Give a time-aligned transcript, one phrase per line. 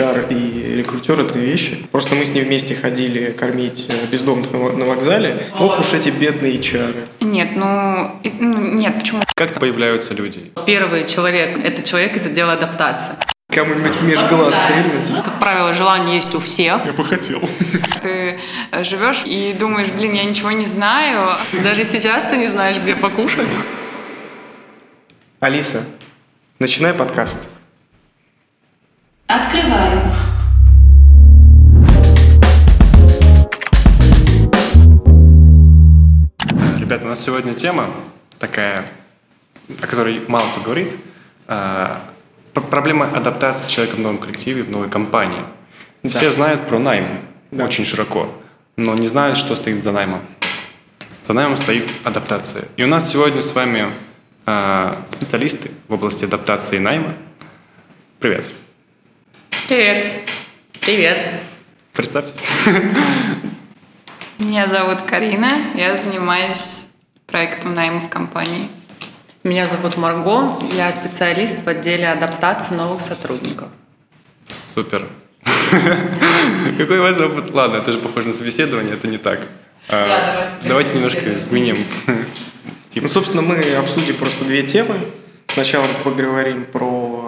[0.00, 1.86] HR и рекрутер– это вещи.
[1.90, 5.36] Просто мы с ним вместе ходили кормить э, бездомных на вокзале.
[5.58, 7.08] Ох уж эти бедные HR.
[7.20, 9.22] Нет, ну, ну нет, почему?
[9.34, 10.52] Как появляются люди?
[10.66, 13.12] Первый человек– это человек из отдела адаптации.
[13.52, 15.24] Кому-нибудь меж глаз стрельнуть.
[15.24, 16.86] Как правило, желание есть у всех.
[16.86, 17.40] Я бы хотел.
[18.00, 18.38] Ты
[18.70, 21.30] э, живешь и думаешь, блин, я ничего не знаю.
[21.62, 23.48] Даже сейчас ты не знаешь, где покушать.
[25.40, 25.84] Алиса,
[26.58, 27.38] начинай подкаст.
[29.32, 30.00] Открываю.
[36.80, 37.86] Ребята, у нас сегодня тема
[38.40, 38.84] такая,
[39.80, 40.96] о которой мало кто говорит.
[41.46, 42.02] А,
[42.54, 45.42] проблема адаптации человека в новом коллективе, в новой компании.
[46.02, 46.10] Да.
[46.10, 47.20] Все знают про найм
[47.52, 47.66] да.
[47.66, 48.34] очень широко,
[48.76, 50.22] но не знают, что стоит за наймом.
[51.22, 52.64] За наймом стоит адаптация.
[52.76, 53.92] И у нас сегодня с вами
[54.46, 57.14] э, специалисты в области адаптации найма.
[58.18, 58.44] Привет.
[59.70, 60.04] Привет.
[60.80, 61.16] Привет.
[61.92, 62.44] Представьтесь.
[64.40, 66.88] Меня зовут Карина, я занимаюсь
[67.28, 68.68] проектом найма в компании.
[69.44, 73.68] Меня зовут Марго, я специалист в отделе адаптации новых сотрудников.
[74.74, 75.06] Супер.
[76.76, 77.54] Какой у вас опыт?
[77.54, 79.38] Ладно, это же похоже на собеседование, это не так.
[79.86, 81.76] А, давайте немножко изменим.
[82.92, 84.96] Ну, собственно, мы обсудим просто две темы.
[85.46, 87.19] Сначала поговорим про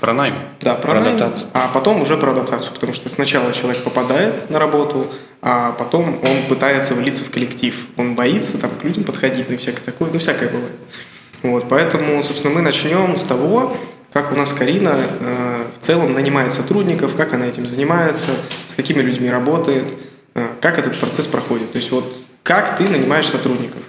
[0.00, 0.34] про найм.
[0.60, 1.48] Да, про, про найм, адаптацию.
[1.52, 5.06] А потом уже про адаптацию, потому что сначала человек попадает на работу,
[5.40, 7.74] а потом он пытается влиться в коллектив.
[7.96, 10.72] Он боится там к людям подходить, ну и всякое такое, ну всякое бывает.
[11.42, 13.76] Вот, поэтому, собственно, мы начнем с того,
[14.12, 18.30] как у нас Карина э, в целом нанимает сотрудников, как она этим занимается,
[18.68, 19.84] с какими людьми работает,
[20.34, 21.70] э, как этот процесс проходит.
[21.72, 22.12] То есть вот
[22.42, 23.82] как ты нанимаешь сотрудников?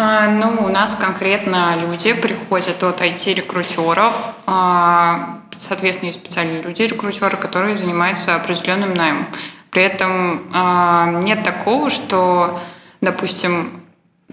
[0.00, 7.36] А, ну, у нас конкретно люди приходят от IT-рекрутеров, а, соответственно, есть специальные люди, рекрутеры,
[7.36, 9.26] которые занимаются определенным наймом.
[9.72, 12.60] При этом а, нет такого, что,
[13.00, 13.82] допустим,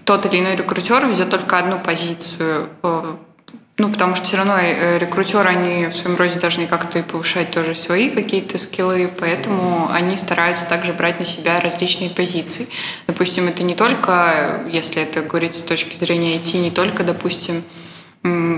[0.04, 3.16] тот или иной рекрутер ведет только одну позицию э,
[3.78, 7.50] ну, потому что все равно э, рекрутеры, они в своем роде должны как-то и повышать
[7.50, 12.68] тоже свои какие-то скиллы, поэтому они стараются также брать на себя различные позиции.
[13.06, 17.64] Допустим, это не только, если это говорить с точки зрения IT, не только, допустим,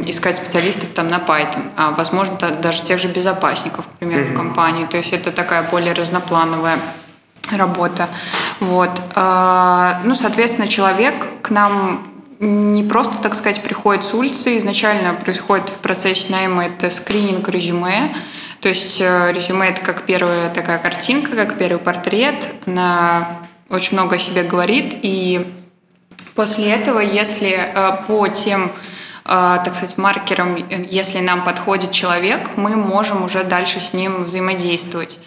[0.06, 4.86] искать специалистов там на Python, а возможно даже тех же безопасников, к примеру, в компании.
[4.86, 6.78] То есть это такая более разноплановая
[7.50, 8.08] работа.
[8.60, 8.90] Вот.
[9.14, 12.08] А, ну, соответственно, человек к нам
[12.40, 14.58] не просто, так сказать, приходит с улицы.
[14.58, 18.14] Изначально происходит в процессе найма это скрининг резюме.
[18.60, 22.48] То есть э, резюме– это как первая такая картинка, как первый портрет.
[22.66, 23.38] Она
[23.68, 24.98] очень много о себе говорит.
[25.02, 25.46] И
[26.34, 28.70] после этого, если э, по тем
[29.24, 30.56] э, так сказать, маркерам,
[30.90, 35.18] если нам подходит человек, мы можем уже дальше с ним взаимодействовать.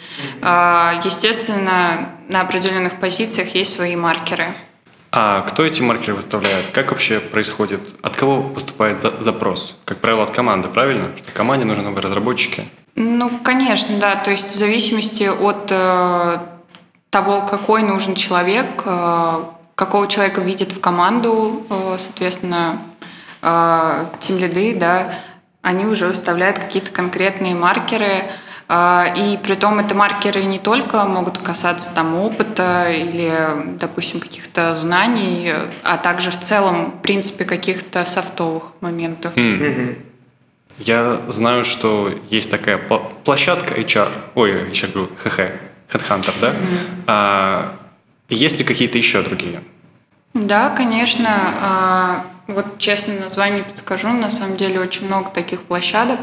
[0.42, 4.48] Естественно, на определенных позициях есть свои маркеры.
[5.14, 6.68] А кто эти маркеры выставляет?
[6.72, 7.82] Как вообще происходит?
[8.02, 9.76] От кого поступает за запрос?
[9.84, 11.12] Как правило, от команды, правильно?
[11.18, 12.66] Что команде нужны новые разработчики.
[12.96, 14.16] Ну, конечно, да.
[14.16, 16.38] То есть в зависимости от э,
[17.10, 19.44] того, какой нужен человек, э,
[19.76, 22.82] какого человека видит в команду, э, соответственно,
[23.42, 25.14] э, тим-лиды, да,
[25.62, 28.24] они уже выставляют какие-то конкретные маркеры,
[29.16, 33.34] и при том это маркеры не только могут касаться там опыта или,
[33.80, 39.36] допустим, каких-то знаний, а также в целом, в принципе, каких-то софтовых моментов.
[39.36, 39.98] Mm.
[40.78, 42.78] Я знаю, что есть такая
[43.24, 45.40] площадка HR, ой, еще говорю, ХХ,
[45.92, 46.50] Headhunter, да?
[46.52, 47.04] Mm-hmm.
[47.08, 47.76] А,
[48.30, 49.62] есть ли какие-то еще другие?
[50.34, 51.30] Да, конечно.
[51.62, 56.20] А, вот честно название подскажу, на самом деле очень много таких площадок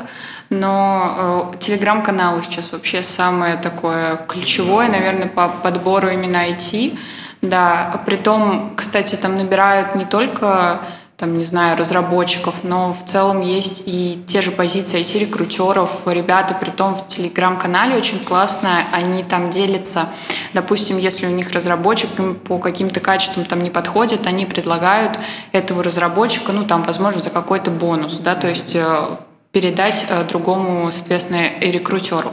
[0.51, 6.99] но э, телеграм-каналы сейчас вообще самое такое ключевое, наверное, по подбору именно IT.
[7.41, 10.81] Да, а при том, кстати, там набирают не только
[11.19, 16.71] там, не знаю, разработчиков, но в целом есть и те же позиции IT-рекрутеров, ребята, при
[16.71, 20.09] том в Телеграм-канале очень классно, они там делятся,
[20.55, 22.11] допустим, если у них разработчик
[22.45, 25.19] по каким-то качествам там не подходит, они предлагают
[25.51, 29.07] этого разработчика, ну, там, возможно, за какой-то бонус, да, то есть э,
[29.53, 32.33] передать э, другому, соответственно, рекрутеру.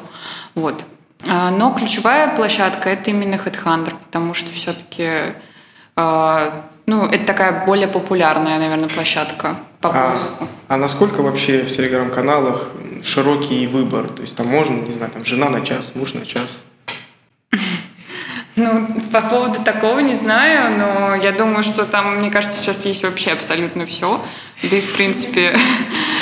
[0.54, 0.84] Вот.
[1.28, 5.10] А, но ключевая площадка это именно HeadHunter, потому что все-таки
[5.96, 6.50] э,
[6.88, 10.48] ну, это такая более популярная, наверное, площадка по поиску.
[10.70, 12.70] А, а насколько вообще в телеграм-каналах
[13.04, 14.08] широкий выбор?
[14.10, 16.58] То есть там можно, не знаю, там жена на час, муж на час?
[18.58, 23.04] Ну, по поводу такого не знаю, но я думаю, что там, мне кажется, сейчас есть
[23.04, 24.22] вообще абсолютно все.
[24.64, 25.58] Да и, в принципе,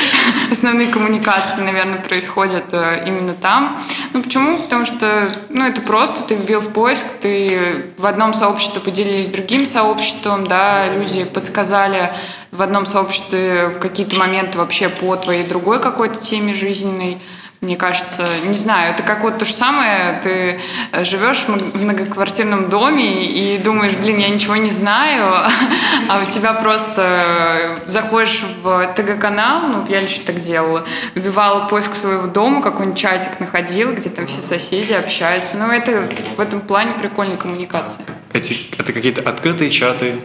[0.53, 3.79] основные коммуникации, наверное, происходят э, именно там.
[4.13, 4.57] Ну, почему?
[4.59, 9.29] Потому что, ну, это просто, ты вбил в поиск, ты в одном сообществе поделились с
[9.29, 12.11] другим сообществом, да, люди подсказали
[12.51, 17.19] в одном сообществе какие-то моменты вообще по твоей другой какой-то теме жизненной.
[17.63, 20.60] Мне кажется, не знаю, это как вот то же самое, ты
[21.06, 25.33] живешь в многоквартирном доме и думаешь, блин, я ничего не знаю,
[26.10, 30.83] а у тебя просто заходишь в ТГ-канал, ну, я лично так делала,
[31.15, 35.57] вбивала поиск своего дома, какой-нибудь чатик находил, где там все соседи общаются.
[35.57, 38.04] Ну, это в этом плане прикольная коммуникация.
[38.33, 40.15] Эти, это какие-то открытые чаты,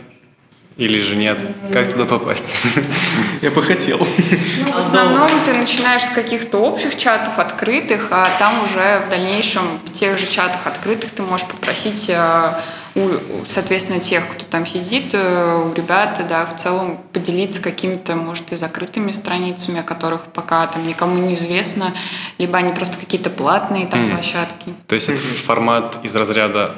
[0.78, 1.38] или же нет?
[1.72, 2.54] Как туда попасть?
[3.42, 3.98] Я бы хотел.
[3.98, 9.62] Ну, в основном ты начинаешь с каких-то общих чатов, открытых, а там уже в дальнейшем
[9.84, 12.52] в тех же чатах открытых ты можешь попросить э,
[12.94, 13.10] у,
[13.48, 18.56] соответственно, тех, кто там сидит, э, у ребят, да, в целом поделиться какими-то, может, и
[18.56, 21.92] закрытыми страницами, о которых пока там никому не известно,
[22.38, 24.14] либо они просто какие-то платные там mm.
[24.14, 24.74] площадки.
[24.86, 26.76] То есть это формат из разряда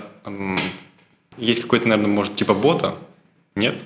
[1.37, 2.97] есть какой-то, наверное, может, типа бота,
[3.55, 3.81] нет?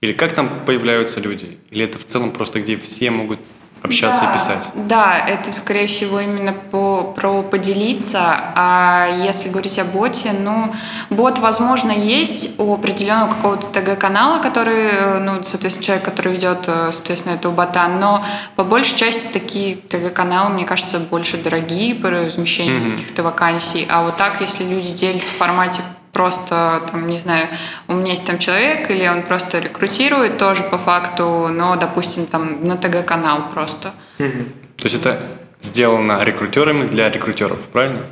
[0.00, 1.58] Или как там появляются люди?
[1.70, 3.38] Или это в целом просто где все могут
[3.82, 4.68] общаться да, и писать?
[4.74, 8.20] Да, это, скорее всего, именно по, про поделиться.
[8.54, 10.72] А если говорить о боте, ну,
[11.10, 16.90] бот, возможно, есть у определенного какого-то ТГ-канала, который, э, ну, соответственно, человек, который ведет, э,
[16.92, 18.24] соответственно, этого бота, но
[18.56, 22.90] по большей части такие ТГ-каналы, мне кажется, больше дорогие по размещению mm-hmm.
[22.92, 23.86] каких-то вакансий.
[23.90, 25.80] А вот так, если люди делятся в формате
[26.12, 27.48] просто, там, не знаю,
[27.88, 32.66] у меня есть там человек, или он просто рекрутирует тоже по факту, но, допустим, там
[32.66, 33.92] на ТГ-канал просто.
[34.18, 35.20] То есть это
[35.60, 38.02] сделано рекрутерами для рекрутеров, правильно?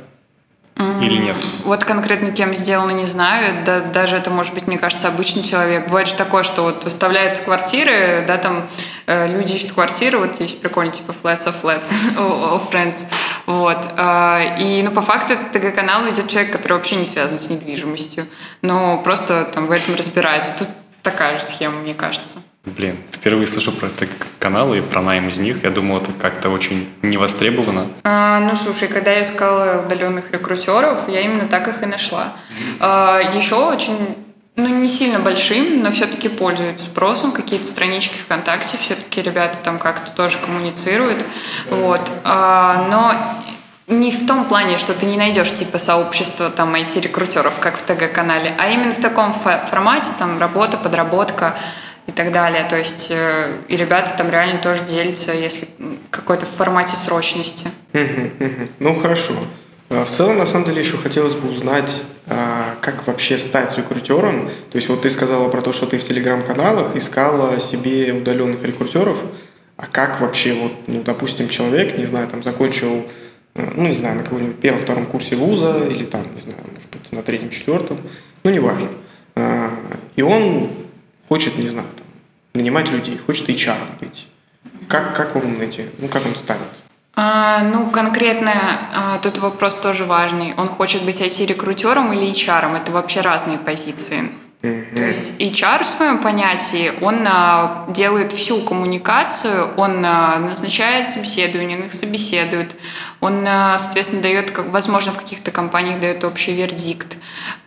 [1.01, 1.35] Или нет?
[1.65, 3.65] Вот конкретно кем сделано, не знаю.
[3.65, 5.87] Да, даже это может быть, мне кажется, обычный человек.
[5.87, 8.65] Бывает же такое, что вот выставляются квартиры, да, там
[9.09, 13.05] люди ищут квартиры, вот есть прикольно, типа flats of flats, of friends.
[13.45, 13.87] Вот.
[13.97, 18.27] Э, и, ну, по факту ТГ-канал ведет человек, который вообще не связан с недвижимостью,
[18.61, 20.53] но просто там в этом разбирается.
[20.57, 20.67] Тут
[21.01, 22.37] такая же схема, мне кажется.
[22.65, 24.05] Блин, впервые слышу про это
[24.37, 25.63] каналы и про найм из них.
[25.63, 27.87] Я думал, это как-то очень невостребовано.
[28.03, 32.33] А, ну, слушай, когда я искала удаленных рекрутеров, я именно так их и нашла.
[32.79, 34.17] А, еще очень
[34.59, 37.31] ну, не сильно большим, но все-таки пользуются спросом.
[37.31, 41.23] Какие-то странички ВКонтакте, все-таки ребята там как-то тоже коммуницируют.
[41.69, 42.01] Вот.
[42.23, 43.13] А, но
[43.87, 48.53] не в том плане, что ты не найдешь типа сообщества там IT-рекрутеров, как в ТГ-канале,
[48.59, 51.55] а именно в таком формате, там работа, подработка,
[52.09, 52.65] и так далее.
[52.69, 55.67] То есть э, и ребята там реально тоже делятся, если
[56.09, 57.67] какой-то в формате срочности.
[58.79, 59.33] Ну хорошо.
[59.89, 64.49] А в целом, на самом деле, еще хотелось бы узнать, а, как вообще стать рекрутером.
[64.71, 69.17] То есть вот ты сказала про то, что ты в телеграм-каналах искала себе удаленных рекрутеров.
[69.77, 73.07] А как вообще, вот, ну, допустим, человек, не знаю, там закончил,
[73.55, 77.11] э, ну, не знаю, на каком-нибудь первом-втором курсе вуза или там, не знаю, может быть,
[77.11, 77.97] на третьем-четвертом,
[78.43, 78.89] ну, неважно.
[79.35, 79.71] А,
[80.15, 80.69] и он
[81.29, 82.05] хочет, не знаю, там,
[82.53, 84.27] нанимать людей, хочет HR быть.
[84.87, 86.63] Как, как он эти, ну как он станет?
[87.21, 88.53] А, ну, конкретно
[88.93, 90.53] а, тут вопрос тоже важный.
[90.55, 92.77] Он хочет быть IT-рекрутером или HR?
[92.77, 94.29] Это вообще разные позиции.
[94.61, 94.95] Mm-hmm.
[94.95, 101.77] То есть HR в своем понятии, он а, делает всю коммуникацию, он а, назначает собеседование,
[101.77, 102.73] он их собеседует,
[103.21, 107.17] он, а, соответственно, дает, возможно, в каких-то компаниях дает общий вердикт.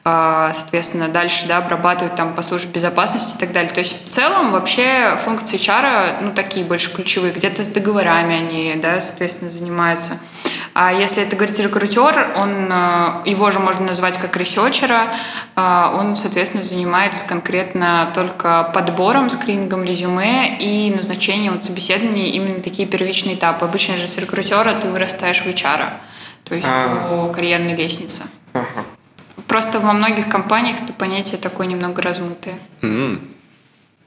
[0.04, 3.70] А, соответственно, дальше да, обрабатывать там по службе безопасности и так далее.
[3.70, 8.74] То есть в целом вообще функции HR, ну, такие больше ключевые, где-то с договорами они,
[8.82, 10.18] да, соответственно, занимаются.
[10.74, 15.14] А если это говорить рекрутер, он, э, его же можно назвать как ресерчера,
[15.54, 23.34] он, соответственно, занимается конкретно только подбором, скринингом резюме и назначением вот собеседований именно такие первичные
[23.34, 23.66] этапы.
[23.66, 25.90] Обычно же с рекрутера ты вырастаешь в HR,
[26.44, 27.26] то есть А-а-а.
[27.26, 28.22] по карьерной лестнице.
[28.52, 28.84] Ага.
[29.46, 32.54] Просто во многих компаниях это понятие такое немного размытое.
[32.80, 33.20] Mm-hmm.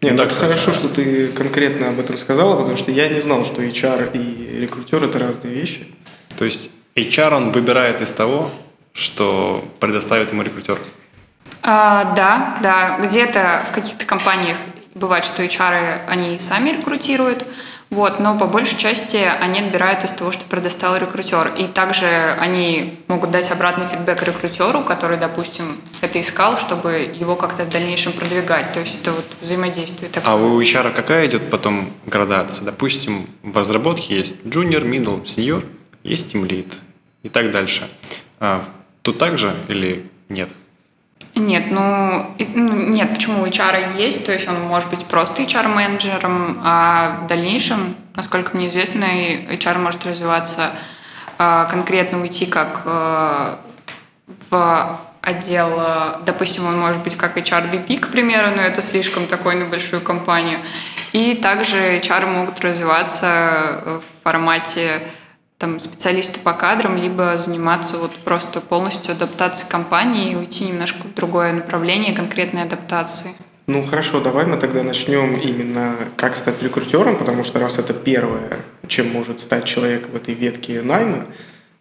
[0.02, 3.46] Нет, ну, так хорошо, что ты конкретно об этом сказала, потому что я не знал,
[3.46, 5.88] что HR и рекрутер это разные вещи.
[6.38, 8.52] То есть HR он выбирает из того,
[8.94, 10.80] что предоставит ему рекрутер.
[11.64, 13.00] А, да, да.
[13.00, 14.58] Где-то в каких-то компаниях
[14.94, 17.46] бывает, что HR они сами рекрутируют,
[17.92, 21.54] вот, но по большей части они отбирают из того, что предоставил рекрутер.
[21.58, 22.08] И также
[22.40, 28.14] они могут дать обратный фидбэк рекрутеру, который, допустим, это искал, чтобы его как-то в дальнейшем
[28.14, 28.74] продвигать.
[28.74, 30.34] То есть это вот взаимодействие такое.
[30.34, 32.66] А у HR какая идет потом градация?
[32.66, 35.64] Допустим, в разработке есть junior, middle, senior,
[36.04, 36.74] есть team lead
[37.24, 37.88] и так дальше.
[38.40, 38.64] А
[39.04, 40.50] тут также или нет?
[41.36, 47.20] Нет, ну, ну, нет, почему HR есть, то есть он может быть просто HR-менеджером, а
[47.24, 50.72] в дальнейшем, насколько мне известно, HR может развиваться
[51.38, 53.60] а, конкретно уйти как а,
[54.50, 55.82] в отдел,
[56.26, 60.60] допустим, он может быть как HRBP, к примеру, но это слишком такой на большую компанию.
[61.12, 65.02] И также HR могут развиваться в формате
[65.66, 71.14] там, специалиста по кадрам, либо заниматься вот просто полностью адаптацией компании и уйти немножко в
[71.16, 73.34] другое направление конкретной адаптации.
[73.66, 78.60] Ну хорошо, давай мы тогда начнем именно как стать рекрутером, потому что раз это первое,
[78.88, 81.26] чем может стать человек в этой ветке найма,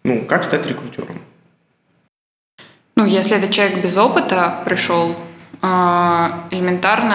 [0.02, 1.20] ну как стать рекрутером?
[2.96, 5.14] Ну, если этот человек без опыта пришел,
[6.50, 7.14] элементарно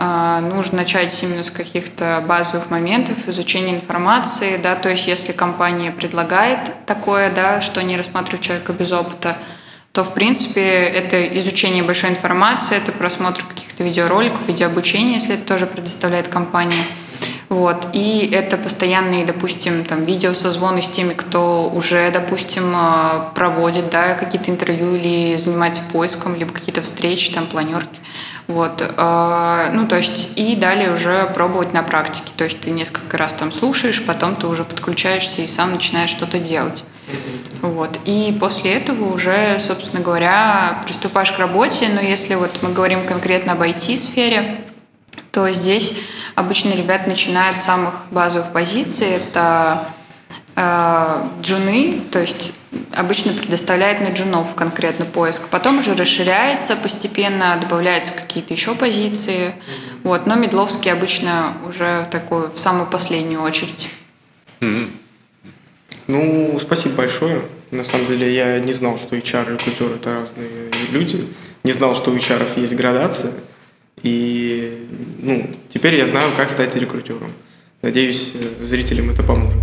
[0.00, 5.90] а, нужно начать именно с каких-то базовых моментов изучения информации, да, то есть если компания
[5.90, 9.36] предлагает такое, да, что не рассматривает человека без опыта,
[9.92, 15.66] то, в принципе, это изучение большой информации, это просмотр каких-то видеороликов, видеообучение, если это тоже
[15.66, 16.84] предоставляет компания–
[17.50, 17.88] вот.
[17.92, 24.52] И это постоянные, допустим, там, видеосозвоны с теми, кто уже, допустим, а, проводит да, какие-то
[24.52, 28.00] интервью или занимается поиском, либо какие-то встречи, там, планерки.
[28.46, 28.84] Вот.
[28.96, 32.30] А, ну, то есть, и далее уже пробовать на практике.
[32.36, 36.38] То есть ты несколько раз там слушаешь, потом ты уже подключаешься и сам начинаешь что-то
[36.38, 36.84] делать.
[37.62, 37.98] Вот.
[38.04, 41.88] И после этого уже, собственно говоря, приступаешь к работе.
[41.92, 44.69] Но если вот мы говорим конкретно об IT-сфере,
[45.32, 45.96] то здесь
[46.40, 49.08] Обычно ребят начинают с самых базовых позиций.
[49.08, 49.86] Это
[50.56, 52.52] э, джуны, то есть
[52.94, 55.48] обычно предоставляет на джунов конкретно поиск.
[55.48, 59.54] Потом уже расширяется постепенно, добавляются какие-то еще позиции.
[60.02, 63.90] Вот, но Медловский обычно уже такой в самую последнюю очередь.
[66.06, 67.42] Ну, спасибо большое.
[67.70, 71.28] На самом деле я не знал, что HR и рекрутеры это разные люди.
[71.64, 73.32] Не знал, что у HR есть градация.
[74.02, 74.86] И
[75.20, 77.32] ну, теперь я знаю, как стать рекрутером.
[77.82, 79.60] Надеюсь, зрителям это поможет.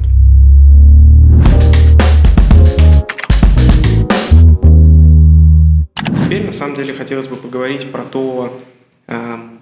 [6.25, 8.59] Теперь, на самом деле, хотелось бы поговорить про то,
[9.07, 9.59] эм,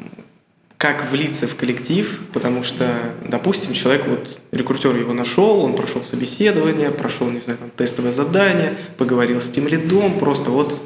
[0.77, 6.91] как влиться в коллектив, потому что, допустим, человек, вот рекрутер его нашел, он прошел собеседование,
[6.91, 10.82] прошел, не знаю, там, тестовое задание, поговорил с тем лидом, просто вот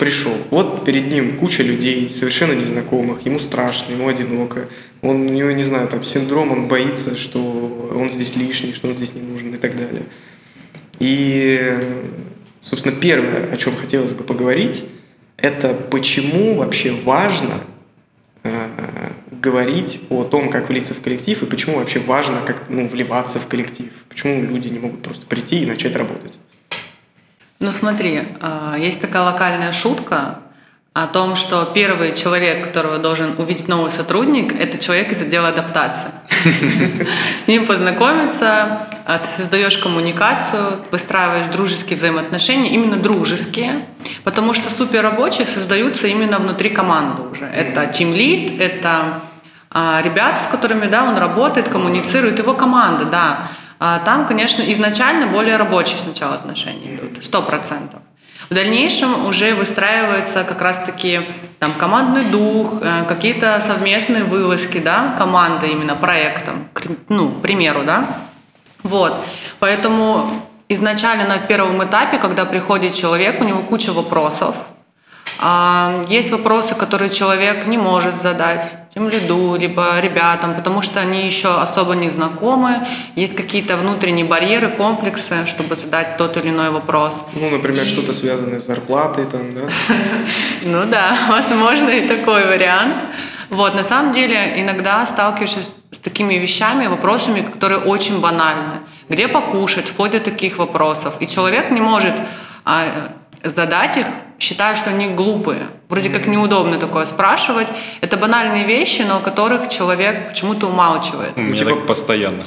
[0.00, 0.32] пришел.
[0.50, 4.68] Вот перед ним куча людей, совершенно незнакомых, ему страшно, ему одиноко.
[5.02, 7.38] Он, у него, не знаю, там синдром, он боится, что
[7.94, 10.02] он здесь лишний, что он здесь не нужен и так далее.
[10.98, 11.78] И,
[12.62, 14.84] собственно, первое, о чем хотелось бы поговорить,
[15.36, 17.60] это почему вообще важно
[18.42, 18.50] э,
[19.30, 23.46] говорить о том, как влиться в коллектив, и почему вообще важно как, ну, вливаться в
[23.48, 23.90] коллектив.
[24.08, 26.32] Почему люди не могут просто прийти и начать работать.
[27.60, 30.38] Ну смотри, а, есть такая локальная шутка
[30.94, 36.10] о том, что первый человек, которого должен увидеть новый сотрудник, это человек из отдела адаптации.
[37.44, 43.84] С ним познакомиться, а, ты создаешь коммуникацию, выстраиваешь дружеские взаимоотношения, именно дружеские,
[44.24, 47.44] потому что суперрабочие создаются именно внутри команды уже.
[47.44, 49.20] Это team lead, это
[49.70, 53.48] а, ребята, с которыми да, он работает, коммуницирует, его команда, да.
[53.80, 58.00] А там, конечно, изначально более рабочие сначала отношения идут, сто процентов.
[58.50, 61.22] В дальнейшем уже выстраивается как раз-таки
[61.58, 66.68] там командный дух, э, какие-то совместные вылазки, да, команды именно проектом,
[67.08, 68.06] ну, к примеру, да.
[68.82, 69.14] Вот.
[69.60, 70.30] Поэтому
[70.68, 74.56] изначально на первом этапе, когда приходит человек, у него куча вопросов.
[75.38, 81.24] А, есть вопросы, которые человек не может задать тем лиду, либо ребятам, потому что они
[81.24, 87.24] еще особо не знакомы, есть какие-то внутренние барьеры, комплексы, чтобы задать тот или иной вопрос.
[87.34, 87.86] Ну, например, и...
[87.86, 89.60] что-то связанное с зарплатой там, да?
[90.62, 92.96] Ну да, возможно и такой вариант.
[93.48, 95.60] Вот, на самом деле, иногда сталкиваешься
[95.92, 98.80] с такими вещами, вопросами, которые очень банальны.
[99.08, 101.16] Где покушать, вплоть до таких вопросов.
[101.20, 102.14] И человек не может
[102.64, 102.84] а,
[103.42, 104.06] задать их
[104.40, 105.60] считаю, что они глупые.
[105.88, 107.68] Вроде как неудобно такое спрашивать.
[108.00, 111.32] Это банальные вещи, но о которых человек почему-то умалчивает.
[111.36, 111.70] У меня типа...
[111.70, 112.44] так постоянно.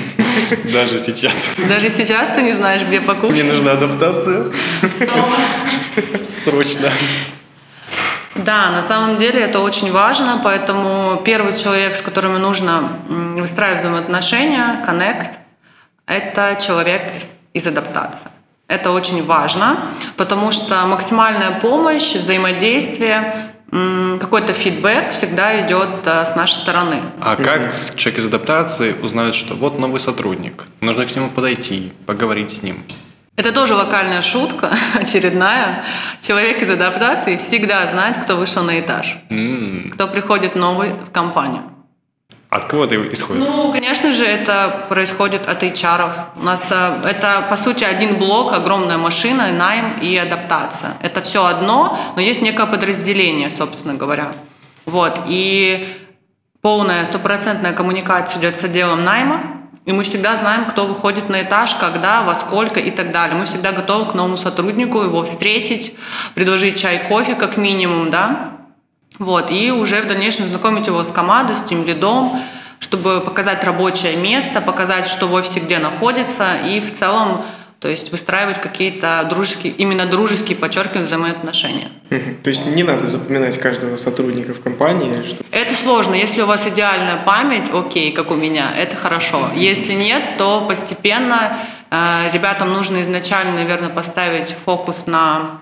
[0.64, 1.50] Даже сейчас.
[1.68, 3.30] Даже сейчас ты не знаешь, где покушать?
[3.30, 4.46] Мне нужна адаптация.
[6.14, 6.90] Срочно.
[8.34, 12.88] Да, на самом деле это очень важно, поэтому первый человек, с которым нужно
[13.36, 15.30] выстраивать взаимоотношения, connect,
[16.06, 17.02] это человек
[17.52, 18.30] из адаптации.
[18.70, 19.78] Это очень важно,
[20.16, 23.34] потому что максимальная помощь, взаимодействие,
[24.20, 27.02] какой-то фидбэк всегда идет э, с нашей стороны.
[27.20, 32.50] А как человек из адаптации узнает, что вот новый сотрудник, нужно к нему подойти, поговорить
[32.52, 32.82] с ним?
[33.36, 35.82] Это тоже локальная шутка, очередная.
[36.20, 41.62] Человек из адаптации всегда знает, кто вышел на этаж, М, кто приходит новый в компанию.
[42.50, 43.48] От кого это исходит?
[43.48, 46.10] Ну, конечно же, это происходит от HR.
[46.34, 50.94] У нас э, это, по сути, один блок, огромная машина, найм и адаптация.
[51.00, 54.32] Это все одно, но есть некое подразделение, собственно говоря.
[54.84, 55.20] Вот.
[55.28, 55.86] И
[56.60, 61.76] полная стопроцентная коммуникация идет с отделом найма, и мы всегда знаем, кто выходит на этаж,
[61.76, 63.36] когда, во сколько и так далее.
[63.36, 65.94] Мы всегда готовы к новому сотруднику его встретить,
[66.34, 68.59] предложить чай, кофе как минимум, да,
[69.20, 72.40] вот, и уже в дальнейшем знакомить его с командой, с тем лидом,
[72.80, 77.42] чтобы показать рабочее место, показать, что в офисе где находится, и в целом,
[77.80, 81.88] то есть выстраивать какие-то дружеские, именно дружеские, подчеркиваю, взаимоотношения.
[82.42, 86.14] То есть не надо запоминать каждого сотрудника в компании, что Это сложно.
[86.14, 89.50] Если у вас идеальная память, окей, как у меня, это хорошо.
[89.54, 91.58] Если нет, то постепенно
[91.90, 95.60] э, ребятам нужно изначально, наверное, поставить фокус на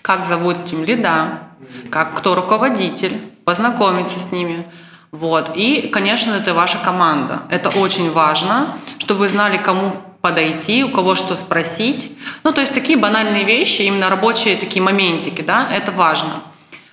[0.00, 1.40] как зовут тем лида,
[1.90, 4.64] как кто руководитель, познакомиться с ними.
[5.10, 5.52] Вот.
[5.54, 7.42] И, конечно, это ваша команда.
[7.50, 12.16] Это очень важно, чтобы вы знали, кому подойти, у кого что спросить.
[12.42, 16.42] Ну, то есть такие банальные вещи, именно рабочие такие моментики, да, это важно.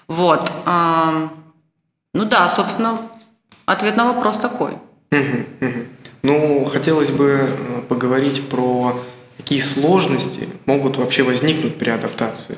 [0.08, 0.52] Вот.
[0.66, 2.98] Ну да, собственно,
[3.66, 4.74] ответ на вопрос такой.
[6.24, 8.96] Ну, хотелось бы э, поговорить про
[9.38, 12.58] какие сложности могут вообще возникнуть при адаптации.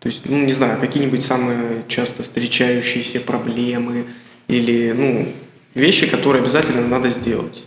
[0.00, 4.06] То есть, ну, не знаю, какие-нибудь самые часто встречающиеся проблемы
[4.48, 5.32] или, ну,
[5.74, 7.64] вещи, которые обязательно надо сделать.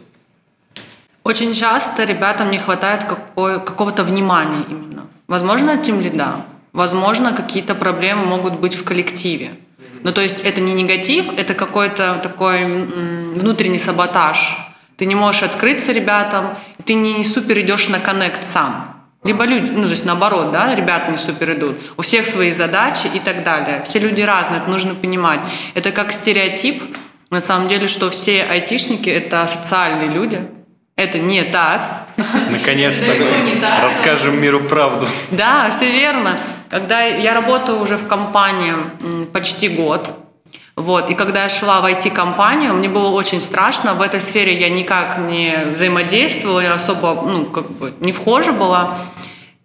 [1.24, 5.08] Очень часто ребятам не хватает какого-то внимания именно.
[5.28, 9.52] Возможно, тем лида, возможно, какие-то проблемы могут быть в коллективе.
[10.02, 12.66] Ну, то есть это не негатив, это какой-то такой
[13.36, 14.58] внутренний саботаж.
[14.98, 18.93] Ты не можешь открыться ребятам, ты не супер идешь на коннект сам.
[19.24, 21.78] Либо люди, ну, то есть наоборот, да, ребята не супер идут.
[21.98, 23.82] У всех свои задачи и так далее.
[23.86, 25.40] Все люди разные, это нужно понимать.
[25.74, 26.98] Это как стереотип,
[27.30, 30.42] на самом деле, что все айтишники– это социальные люди.
[30.96, 32.08] Это не так.
[32.52, 35.08] Наконец-то мы расскажем миру правду.
[35.32, 36.38] Да, все верно.
[36.70, 38.76] Когда я работаю уже в компании
[39.32, 40.12] почти год,
[40.76, 43.94] вот, и когда я шла в IT-компанию, мне было очень страшно.
[43.94, 48.98] В этой сфере я никак не взаимодействовала, я особо, ну, как бы не вхожа была.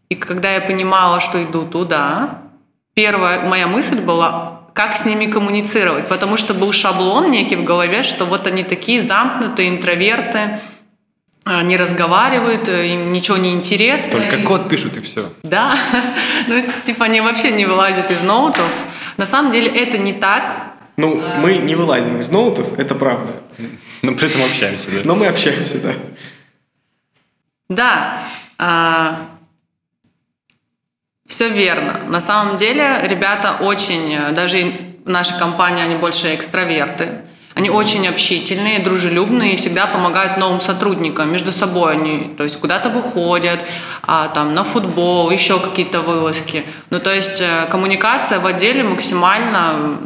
[0.09, 2.43] И когда я понимала, что иду туда,
[2.95, 8.03] первая моя мысль была, как с ними коммуницировать, потому что был шаблон некий в голове,
[8.03, 10.61] что вот они такие замкнутые, интроверты,
[11.45, 14.11] а, не разговаривают, им ничего не интересно.
[14.11, 15.33] Только код пишут и все.
[15.43, 15.75] да,
[16.47, 18.73] ну типа они вообще не вылазят из ноутов.
[19.17, 20.75] На самом деле это не так.
[20.97, 23.33] Ну, мы не вылазим из ноутов, это правда.
[24.03, 25.01] Но при этом общаемся, да?
[25.05, 25.93] Но мы общаемся, да.
[28.59, 29.29] Да,
[31.29, 32.01] все верно.
[32.09, 34.73] На самом деле ребята очень, э, даже
[35.05, 37.09] нашей компании они больше экстраверты.
[37.55, 41.93] Они очень общительные, дружелюбные и всегда помогают новым сотрудникам между собой.
[41.93, 43.61] Они, то есть куда-то выходят,
[44.07, 46.65] а, там на футбол, еще какие-то вылазки.
[46.91, 49.99] Ну то есть э, коммуникация в отделе максимально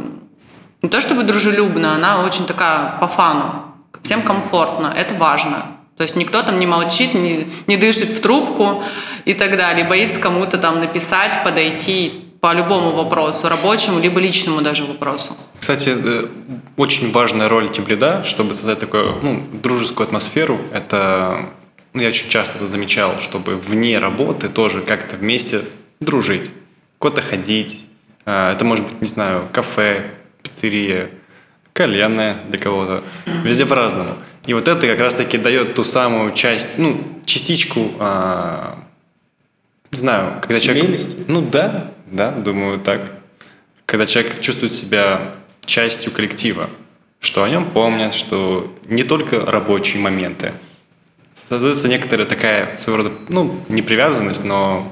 [0.81, 3.75] не то чтобы дружелюбная, она очень такая по фану.
[4.01, 5.67] Всем комфортно, это важно.
[5.97, 8.83] То есть никто там не молчит, не, не дышит в трубку
[9.25, 14.83] и так далее, боится кому-то там написать, подойти по любому вопросу, рабочему, либо личному даже
[14.83, 15.37] вопросу.
[15.59, 16.27] Кстати, э,
[16.75, 21.45] очень важная роль тимлида, чтобы создать такую ну, дружескую атмосферу, это,
[21.93, 25.61] ну, я очень часто это замечал, чтобы вне работы тоже как-то вместе
[26.01, 26.51] дружить,
[26.99, 27.85] куда-то ходить.
[28.25, 31.11] Э, Это может быть, не знаю, кафе, пиццерия,
[31.73, 33.03] кальянная для кого-то.
[33.43, 34.15] Везде по-разному.
[34.45, 38.77] И вот это как раз-таки дает ту самую часть, ну, частичку, а,
[39.91, 40.85] не знаю, когда человек...
[40.85, 41.25] Семейности?
[41.27, 43.01] Ну да, да, думаю так.
[43.85, 45.33] Когда человек чувствует себя
[45.65, 46.69] частью коллектива,
[47.19, 50.51] что о нем помнят, что не только рабочие моменты.
[51.47, 54.91] Создается некоторая такая своего рода, ну, не привязанность, но...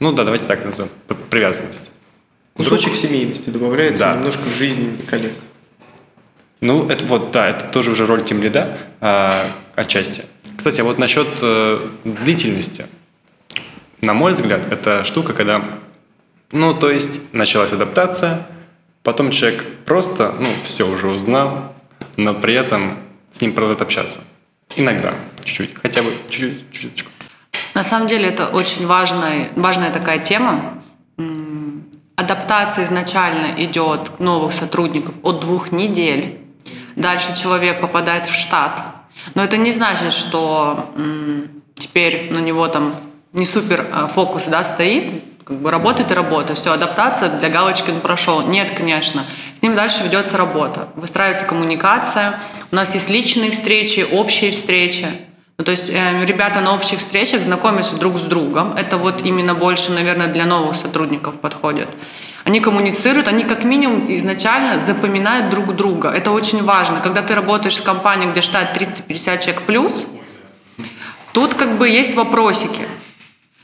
[0.00, 0.90] Ну да, давайте так назовем.
[1.30, 1.92] Привязанность.
[2.54, 4.14] Кусочек семейности добавляется Да.
[4.16, 5.32] немножко в жизнь коллег.
[6.64, 8.78] Ну, это вот, да, это тоже уже роль тем лида
[9.74, 10.24] отчасти.
[10.56, 12.86] Кстати, а вот насчет э, длительности.
[14.00, 15.62] На мой взгляд, это штука, когда,
[16.52, 18.46] ну, то есть началась адаптация,
[19.02, 21.74] потом человек просто, ну, все уже узнал,
[22.16, 22.98] но при этом
[23.30, 24.20] с ним продолжает общаться.
[24.74, 27.08] Иногда, чуть-чуть, хотя бы чуть-чуть, чуть-чуть.
[27.74, 30.82] На самом деле это очень важная, важная такая тема.
[32.16, 36.40] Адаптация изначально идет новых сотрудников от двух недель.
[36.96, 38.82] Дальше человек попадает в штат.
[39.34, 40.90] Но это не значит, что
[41.74, 42.94] теперь на него там
[43.32, 46.58] не супер а, фокус, да, стоит, как бы работает и работает.
[46.58, 48.46] Все, адаптация для галочки он прошел.
[48.46, 49.24] Нет, конечно.
[49.58, 52.40] С ним дальше ведется работа, выстраивается коммуникация.
[52.70, 55.06] У нас есть личные встречи, общие встречи.
[55.58, 58.74] Ну, то есть э, ребята на общих встречах знакомятся друг с другом.
[58.76, 61.88] Это вот именно больше, наверное, для новых сотрудников подходит.
[62.44, 66.10] Они коммуницируют, они как минимум изначально запоминают друг друга.
[66.10, 67.00] Это очень важно.
[67.00, 70.06] Когда ты работаешь в компании, где штат 350 человек плюс,
[71.32, 72.86] тут как бы есть вопросики.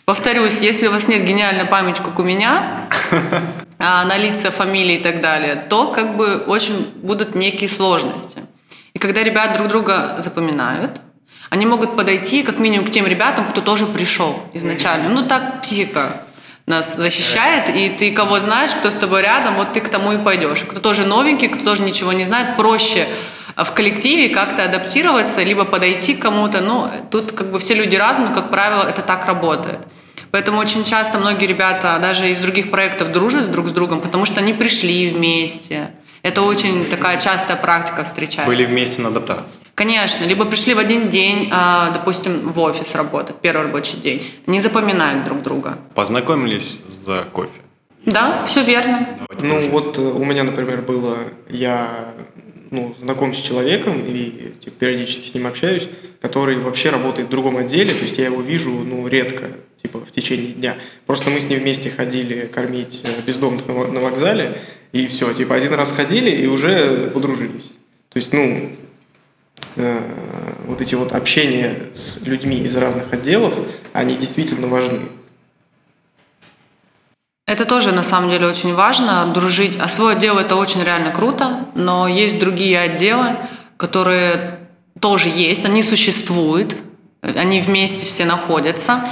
[0.06, 2.80] Повторюсь, если у вас нет гениальной памяти, как у меня,
[3.78, 8.38] а, на лица, фамилии и так далее, то как бы очень будут некие сложности.
[8.94, 11.02] И когда ребят друг друга запоминают,
[11.50, 15.10] они могут подойти как минимум к тем ребятам, кто тоже пришел изначально.
[15.10, 16.24] Ну так психика
[16.66, 20.18] нас защищает, и ты кого знаешь, кто с тобой рядом, вот ты к тому и
[20.18, 20.62] пойдешь.
[20.62, 23.06] Кто тоже новенький, кто тоже ничего не знает, проще
[23.56, 26.60] в коллективе как-то адаптироваться, либо подойти к кому-то.
[26.60, 29.78] Ну, тут как бы все люди разные, как правило, это так работает.
[30.30, 34.40] Поэтому очень часто многие ребята даже из других проектов дружат друг с другом, потому что
[34.40, 35.90] они пришли вместе.
[36.22, 38.46] Это очень такая частая практика встречается.
[38.46, 39.58] Были вместе на адаптации.
[39.74, 40.24] Конечно.
[40.24, 44.22] Либо пришли в один день, а, допустим, в офис работать, первый рабочий день.
[44.46, 45.78] Не запоминают друг друга.
[45.94, 47.60] Познакомились за кофе.
[48.04, 49.08] Да, все верно.
[49.28, 49.70] Давайте ну дружить.
[49.70, 52.14] вот э, у меня, например, было, я
[52.70, 55.88] ну, знаком с человеком и типа, периодически с ним общаюсь,
[56.20, 59.48] который вообще работает в другом отделе, то есть я его вижу ну, редко
[59.82, 60.76] типа в течение дня.
[61.06, 64.54] Просто мы с ним вместе ходили кормить э, бездомных на вокзале,
[64.92, 67.70] и все, типа один раз ходили и уже подружились.
[68.08, 68.70] То есть, ну,
[69.76, 70.00] э,
[70.66, 73.54] вот эти вот общения с людьми из разных отделов,
[73.92, 75.00] они действительно важны.
[77.46, 79.76] Это тоже на самом деле очень важно, дружить.
[79.80, 83.36] А свое дело это очень реально круто, но есть другие отделы,
[83.76, 84.60] которые
[85.00, 86.76] тоже есть, они существуют,
[87.22, 89.04] они вместе все находятся.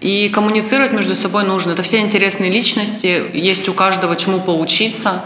[0.00, 1.72] И коммуницировать между собой нужно.
[1.72, 5.24] Это все интересные личности, есть у каждого чему поучиться.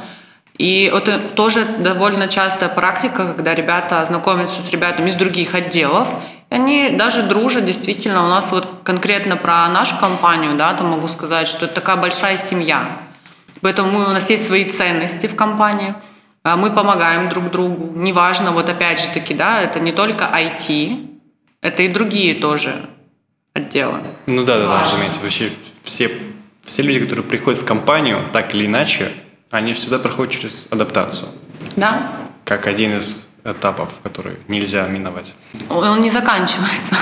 [0.59, 6.09] И это тоже довольно частая практика, когда ребята знакомятся с ребятами из других отделов,
[6.51, 8.25] и они даже дружат, действительно.
[8.25, 12.37] У нас вот конкретно про нашу компанию, да, там могу сказать, что это такая большая
[12.37, 12.89] семья.
[13.61, 15.95] Поэтому у нас есть свои ценности в компании,
[16.43, 17.93] а мы помогаем друг другу.
[17.97, 21.09] Неважно, вот опять же таки, да, это не только IT,
[21.63, 22.89] это и другие тоже
[23.55, 24.03] отдела.
[24.27, 25.21] Ну да, да, да, разумеется.
[25.23, 25.51] Вообще
[25.83, 26.11] все,
[26.65, 29.13] все люди, которые приходят в компанию, так или иначе,
[29.51, 31.29] они всегда проходят через адаптацию.
[31.77, 32.11] Да.
[32.45, 35.35] Как один из этапов, который нельзя миновать.
[35.71, 36.97] Он не заканчивается.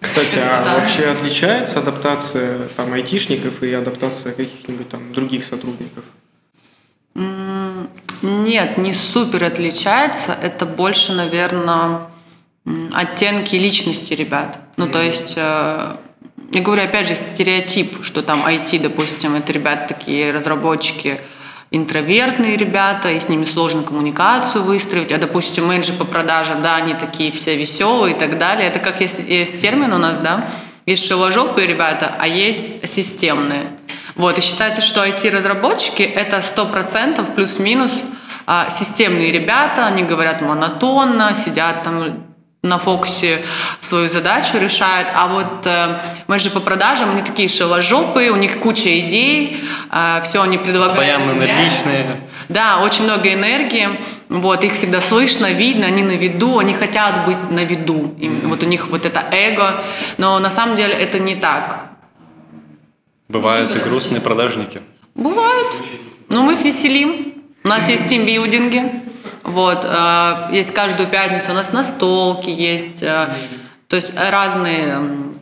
[0.00, 0.74] Кстати, а да.
[0.74, 6.02] вообще отличается адаптация там айтишников и адаптация каких-нибудь там других сотрудников?
[8.22, 10.36] Нет, не супер отличается.
[10.42, 12.00] Это больше, наверное,
[12.92, 14.58] оттенки личности ребят.
[14.76, 15.96] Ну, то есть, э,
[16.52, 21.20] я говорю, опять же, стереотип, что там IT, допустим, это ребята такие разработчики,
[21.70, 26.94] интровертные ребята, и с ними сложно коммуникацию выстроить, а, допустим, менеджеры по продажам, да, они
[26.94, 28.68] такие все веселые и так далее.
[28.68, 30.48] Это как есть, есть термин у нас, да,
[30.86, 33.70] есть шелojопые ребята, а есть системные.
[34.14, 38.02] Вот, и считается, что IT-разработчики— это 100% плюс-минус
[38.46, 42.31] а, системные ребята, они говорят монотонно, сидят там
[42.62, 43.42] на фокусе
[43.80, 45.96] свою задачу решает, а вот э,
[46.28, 50.94] менеджеры по продажам, они такие шеложопые, у них куча идей, э, все они предлагают.
[50.94, 52.20] Постоянно энергичные.
[52.48, 53.88] Да, очень много энергии,
[54.28, 58.62] вот, их всегда слышно, видно, они на виду, они хотят быть на виду, Им, вот
[58.62, 59.82] у них вот это эго,
[60.16, 61.90] но на самом деле это не так.
[63.28, 64.82] Бывают и грустные продажники.
[65.16, 65.66] Бывают,
[66.28, 67.34] но мы их веселим.
[67.64, 69.01] У нас есть тимбилдинги,
[69.44, 73.26] вот, э, есть каждую пятницу у нас настолки есть, э,
[73.88, 74.98] то есть разные,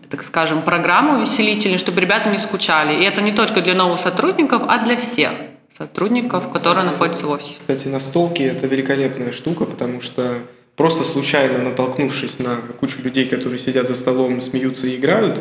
[0.08, 3.00] так скажем, программы увеселительные, чтобы ребята не скучали.
[3.00, 5.30] И это не только для новых сотрудников, а для всех
[5.76, 7.54] сотрудников, которые находятся в офисе.
[7.58, 10.34] Кстати, настолки– это великолепная штука, потому что
[10.76, 15.40] просто случайно натолкнувшись на кучу людей, которые сидят за столом, смеются и играют,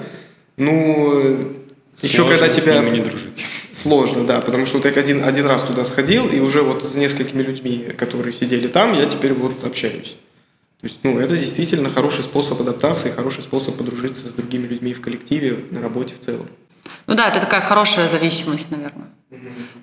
[0.58, 1.56] ну,
[2.02, 2.82] еще когда тебя...
[2.82, 3.46] с ними не дружить.
[3.74, 6.96] Сложно, да, потому что вот я один, один раз туда сходил, и уже вот с
[6.96, 10.16] несколькими людьми, которые сидели там, я теперь вот общаюсь.
[10.82, 15.02] То есть, ну, это действительно хороший способ адаптации, хороший способ подружиться с другими людьми в
[15.02, 16.48] коллективе, на работе в целом.
[17.06, 19.10] Ну да, это такая хорошая зависимость, наверное.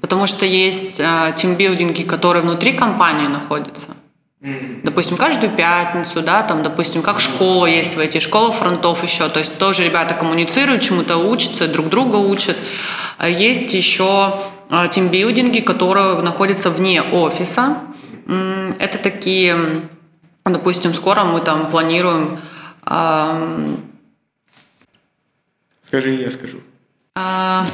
[0.00, 3.95] Потому что есть э, тимбилдинги, которые внутри компании находятся.
[4.82, 9.40] Допустим, каждую пятницу, да, там, допустим, как школа есть в эти школы фронтов еще, то
[9.40, 12.56] есть тоже ребята коммуницируют, чему-то учатся, друг друга учат.
[13.18, 14.38] А есть еще
[14.70, 17.78] а, тимбилдинги, которые находятся вне офиса.
[18.78, 19.56] Это такие,
[20.44, 22.38] допустим, скоро мы там планируем
[25.82, 26.58] Скажи, я скажу.
[27.14, 27.64] А,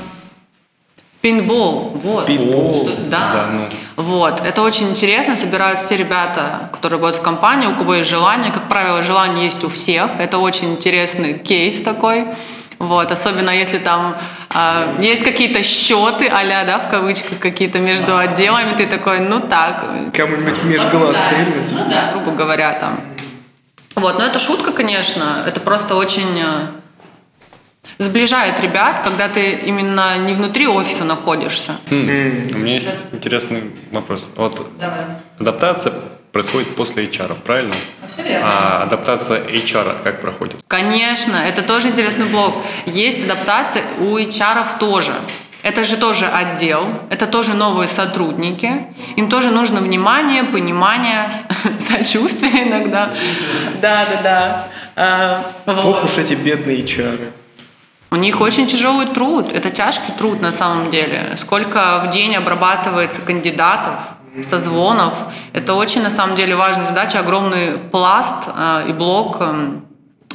[1.22, 2.26] Пинбол, вот.
[2.26, 2.90] Пинбол.
[3.08, 3.30] Да.
[3.32, 3.60] Да, ну.
[3.94, 5.36] Вот, это очень интересно.
[5.36, 8.50] Собираются все ребята, которые будут в компании, у кого есть желание.
[8.50, 10.10] Как правило, желание есть у всех.
[10.18, 12.26] Это очень интересный кейс такой.
[12.80, 14.16] Вот, особенно если там
[14.52, 19.84] а, есть какие-то счеты, а да, в кавычках, какие-то между отделами, ты такой, ну так,
[20.12, 21.70] Кому-нибудь меж глаз стрельнуть.
[21.70, 22.98] ну да, грубо говоря, там.
[23.94, 26.66] Вот, но это шутка, конечно, это просто очень э,
[28.02, 31.72] сближает ребят, когда ты именно не внутри офиса находишься.
[31.90, 33.62] У меня есть интересный
[33.92, 34.30] вопрос.
[34.36, 35.00] Вот Давай.
[35.38, 35.92] адаптация
[36.32, 37.74] происходит после HR, правильно?
[38.16, 38.50] Верно.
[38.52, 40.56] А адаптация HR как проходит?
[40.68, 42.54] Конечно, это тоже интересный блок.
[42.86, 45.12] Есть адаптация у HR тоже.
[45.62, 48.84] Это же тоже отдел, это тоже новые сотрудники.
[49.14, 51.30] Им тоже нужно внимание, понимание,
[51.88, 53.08] сочувствие иногда.
[53.80, 54.68] Да, да, да.
[54.96, 55.44] А.
[55.66, 57.30] Ох уж эти бедные чары.
[58.12, 61.34] У них очень тяжелый труд, это тяжкий труд на самом деле.
[61.38, 64.00] Сколько в день обрабатывается кандидатов,
[64.44, 65.14] созвонов.
[65.54, 69.78] Это очень на самом деле важная задача, огромный пласт э, и блок э,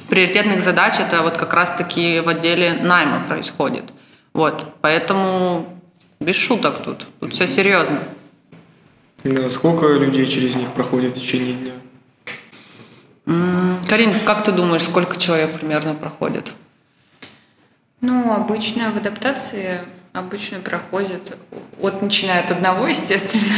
[0.10, 0.96] приоритетных задач.
[1.00, 3.84] Это вот как раз-таки в отделе найма происходит.
[4.34, 5.68] Вот, поэтому
[6.20, 8.00] без шуток тут, тут все серьезно.
[9.24, 11.74] Да, сколько людей через них проходит в течение дня?
[13.88, 16.54] Карин, как ты думаешь, сколько человек примерно проходит?
[18.02, 19.80] Ну, обычно в адаптации
[20.14, 21.36] обычно проходит
[21.82, 23.44] от начиная от одного, естественно.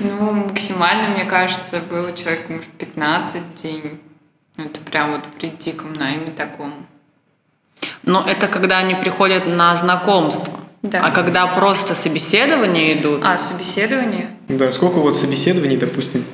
[0.00, 4.00] Ну, максимально, мне кажется, было человек, может, 15 в день.
[4.56, 6.72] Ну, Это прям вот при диком найме таком.
[8.04, 10.52] Но это когда они приходят на знакомство.
[10.82, 11.00] Да.
[11.04, 14.30] А когда просто собеседования идут, А, собеседование?
[14.48, 16.24] Да, сколько вот собеседований, допустим,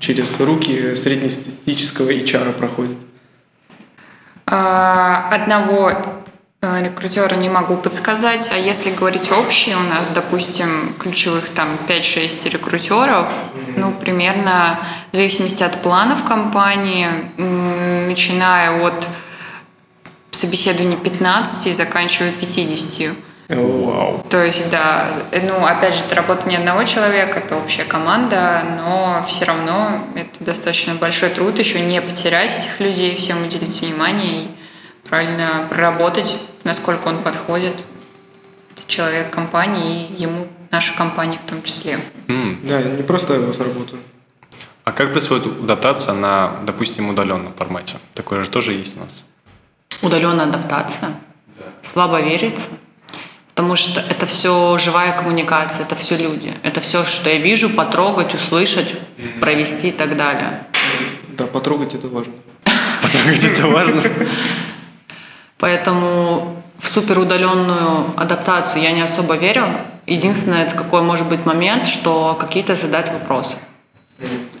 [0.00, 2.96] через руки среднестатистического HR проходит?
[4.50, 5.92] А, Одного
[6.62, 12.48] э, рекрутера не могу подсказать, а если говорить общее, у нас, допустим, ключевых там 5-6
[12.48, 13.30] рекрутеров,
[13.76, 14.80] ну, примерно
[15.12, 19.06] в зависимости от планов компании, начиная от
[20.30, 23.27] собеседований 15 и заканчивая 50.
[23.48, 24.26] Вау.
[24.28, 28.62] То есть, да, э, ну, опять же, это работа не одного человека, это общая команда,
[28.76, 34.44] но все равно это достаточно большой труд, еще не потерять этих людей, всем уделить внимание
[34.44, 34.50] и
[35.08, 37.74] правильно проработать, насколько он подходит.
[38.72, 41.98] Это человек компании, и ему наша компания в том числе.
[42.28, 42.58] М.
[42.64, 44.02] Да, не просто вас работаю.
[44.84, 47.96] А как происходит адаптация на, допустим, удаленном формате?
[48.14, 49.22] Такое же тоже есть у нас.
[50.02, 51.14] Удаленная адаптация.
[51.82, 52.66] Слабо верится.
[53.58, 56.54] Потому что это все живая коммуникация, это все люди.
[56.62, 58.94] Это все, что я вижу, потрогать, услышать,
[59.40, 60.62] провести и так далее.
[61.36, 62.34] Да, потрогать это важно.
[63.02, 64.00] Потрогать это важно.
[65.58, 69.66] Поэтому в суперудаленную адаптацию я не особо верю.
[70.06, 73.56] Единственное, это какой может быть момент, что какие-то задать вопросы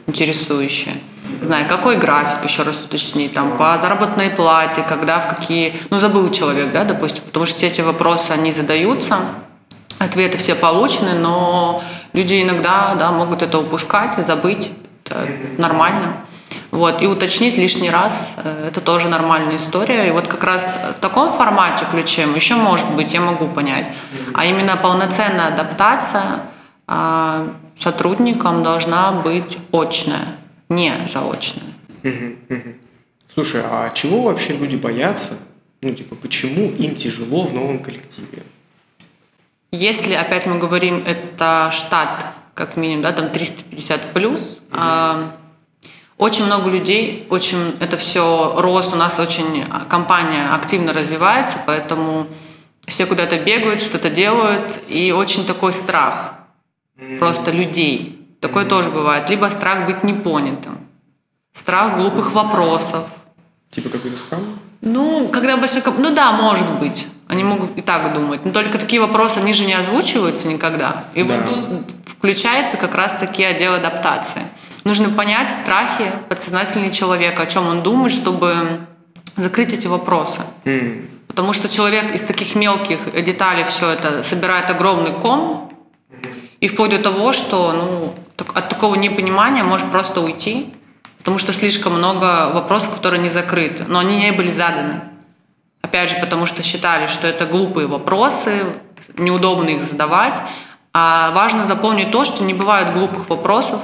[0.08, 0.94] интересующие.
[1.40, 5.80] Знаю, какой график, еще раз уточнить, там, по заработной плате, когда, в какие...
[5.90, 9.18] Ну, забыл человек, да, допустим, потому что все эти вопросы, они задаются,
[9.98, 14.70] ответы все получены, но люди иногда, да, могут это упускать, забыть,
[15.04, 16.14] это нормально.
[16.70, 20.06] Вот, и уточнить лишний раз, э, это тоже нормальная история.
[20.08, 23.86] И вот как раз в таком формате ключем еще может быть, я могу понять.
[24.34, 26.40] А именно полноценная адаптация
[26.86, 27.46] а,
[27.78, 30.36] сотрудникам должна быть очная,
[30.68, 31.72] не заочная.
[33.32, 35.34] Слушай, а чего вообще люди боятся?
[35.80, 38.42] Ну, типа, почему им тяжело в новом коллективе?
[39.70, 45.36] Если, опять мы говорим, это штат, как минимум, да, там 350 плюс, а,
[46.16, 52.26] очень много людей, очень это все рост, у нас очень а, компания активно развивается, поэтому
[52.86, 56.34] все куда-то бегают, что-то делают, и очень такой страх
[57.18, 58.17] просто людей.
[58.40, 59.28] Такое тоже бывает.
[59.30, 60.78] Либо страх быть непонятым,
[61.52, 63.06] страх глупых вопросов.
[63.70, 64.58] Типа какой-то скам?
[64.80, 65.82] Ну, когда большой...
[65.98, 67.06] Ну да, может быть.
[67.26, 68.44] Они могут и так думать.
[68.44, 71.04] Но только такие вопросы, они же не озвучиваются никогда.
[71.14, 71.36] И Да.
[71.36, 74.42] вот тут включается как раз-таки отдел адаптации.
[74.84, 78.80] Нужно понять страхи подсознательный человека, о чем он думает, чтобы
[79.36, 80.40] закрыть эти вопросы.
[81.26, 85.70] Потому что человек из таких мелких деталей все это собирает огромный ком,
[86.60, 90.74] и вплоть до того, что ну, от такого непонимания может просто уйти,
[91.18, 95.00] потому что слишком много вопросов, которые не закрыты, но они не были заданы.
[95.82, 98.64] Опять же, потому что считали, что это глупые вопросы,
[99.16, 100.40] неудобно их задавать.
[100.92, 103.80] А важно запомнить то, что не бывает глупых вопросов.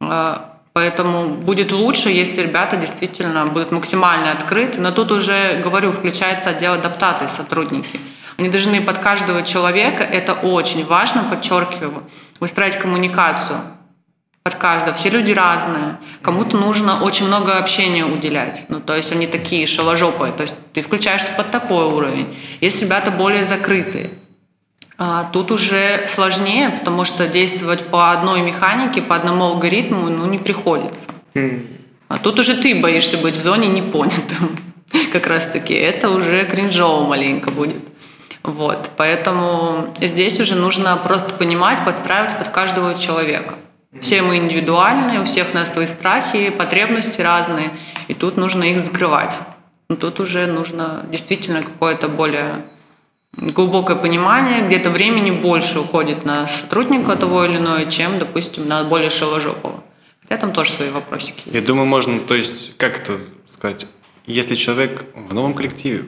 [0.00, 4.80] А, Поэтому будет лучше, если ребята действительно будут максимально открыты.
[4.80, 7.98] Но тут уже, говорю, включается отдел адаптации сотрудники.
[8.38, 12.04] Они должны под каждого человека, это очень важно, подчеркиваю,
[12.38, 13.58] выстраивать коммуникацию
[14.44, 14.94] под каждого.
[14.94, 15.98] Все люди разные.
[16.22, 18.64] Кому-то нужно очень много общения уделять.
[18.68, 20.32] Ну, то есть они такие шаложопые.
[20.32, 22.34] То есть ты включаешься под такой уровень.
[22.60, 24.10] Есть ребята более закрытые.
[24.98, 30.38] А тут уже сложнее, потому что действовать по одной механике, по одному алгоритму, ну, не
[30.38, 31.08] приходится.
[32.08, 34.56] А тут уже ты боишься быть в зоне непонятым.
[35.12, 35.74] Как раз таки.
[35.74, 37.87] Это уже кринжово маленько будет.
[38.42, 43.54] Вот, поэтому здесь уже нужно просто понимать, подстраивать под каждого человека.
[44.00, 47.70] Все мы индивидуальные, у всех у нас свои страхи, потребности разные,
[48.06, 49.34] и тут нужно их закрывать.
[49.88, 52.64] Но тут уже нужно действительно какое-то более
[53.36, 59.10] глубокое понимание, где-то времени больше уходит на сотрудника того или иного, чем, допустим, на более
[59.10, 59.82] шаложопого.
[60.22, 61.54] Хотя там тоже свои вопросики есть.
[61.54, 63.86] Я думаю, можно, то есть, как это сказать,
[64.26, 66.04] если человек в новом коллективе,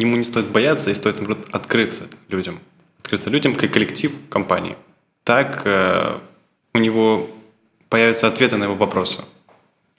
[0.00, 2.60] ему не стоит бояться и стоит, наоборот, открыться людям.
[3.00, 4.76] Открыться людям как коллектив компании.
[5.24, 6.18] Так э,
[6.74, 7.28] у него
[7.88, 9.22] появятся ответы на его вопросы.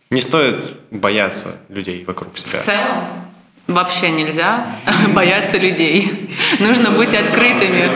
[0.10, 2.60] Не стоит бояться людей вокруг себя.
[2.60, 3.04] В целом
[3.68, 4.68] вообще нельзя
[5.14, 6.30] бояться людей.
[6.60, 7.90] Нужно быть открытыми.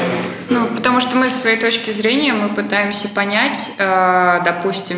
[0.50, 4.98] Ну, потому что мы, с своей точки зрения, мы пытаемся понять, э, допустим,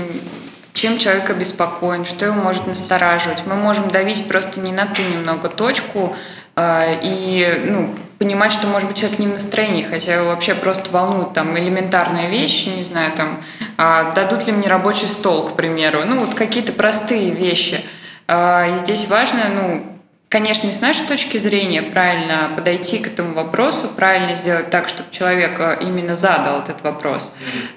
[0.74, 3.46] чем человек обеспокоен, что его может настораживать.
[3.46, 6.16] Мы можем давить просто не на ту немного точку,
[6.58, 11.34] и ну, понимать, что, может быть, человек не в настроении, хотя его вообще просто волнует
[11.34, 13.40] там элементарная вещь, не знаю, там,
[13.78, 16.04] а, дадут ли мне рабочий стол, к примеру.
[16.06, 17.84] Ну, вот какие-то простые вещи.
[18.28, 19.84] А, и здесь важно, ну,
[20.30, 25.60] конечно, с нашей точки зрения правильно подойти к этому вопросу, правильно сделать так, чтобы человек
[25.60, 27.34] э, именно задал этот вопрос.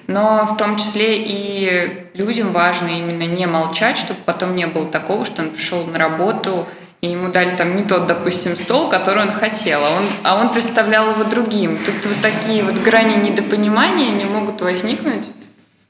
[0.07, 5.25] Но в том числе и людям важно именно не молчать, чтобы потом не было такого,
[5.25, 6.67] что он пришел на работу
[7.07, 10.53] и ему дали там не тот, допустим, стол, который он хотел, а он, а он
[10.53, 11.79] представлял его другим.
[11.79, 15.27] Тут вот такие вот грани недопонимания не могут возникнуть,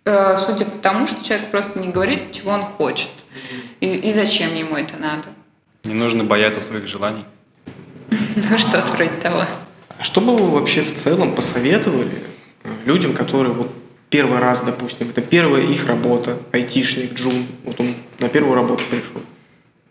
[0.05, 3.09] э, судя по тому, что человек просто не говорит, чего он хочет
[3.81, 5.29] и, и зачем ему это надо.
[5.85, 7.25] Не нужно бояться своих желаний.
[8.51, 9.45] Ну, что-то вроде того.
[9.89, 12.13] А что бы вы вообще в целом посоветовали
[12.85, 13.73] людям, которые вот
[14.11, 19.23] первый раз, допустим, это первая их работа, айтишник, джун, вот он на первую работу пришел.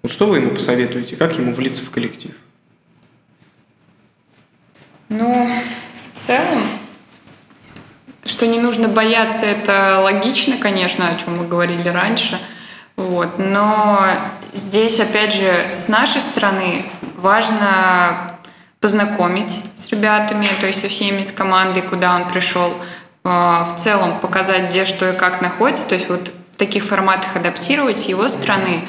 [0.06, 2.30] Вот что вы ему посоветуете, как ему влиться в коллектив?
[5.10, 5.50] Ну,
[5.96, 6.68] в целом,
[8.24, 12.40] что не нужно бояться, это логично, конечно, о чем мы говорили раньше.
[12.96, 13.40] Вот.
[13.40, 14.00] Но
[14.54, 16.86] здесь, опять же, с нашей стороны
[17.18, 18.38] важно
[18.80, 22.76] познакомить с ребятами, то есть со всеми с командой, куда он пришел,
[23.24, 28.08] в целом показать, где что и как находится, то есть вот в таких форматах адаптировать
[28.08, 28.88] его страны.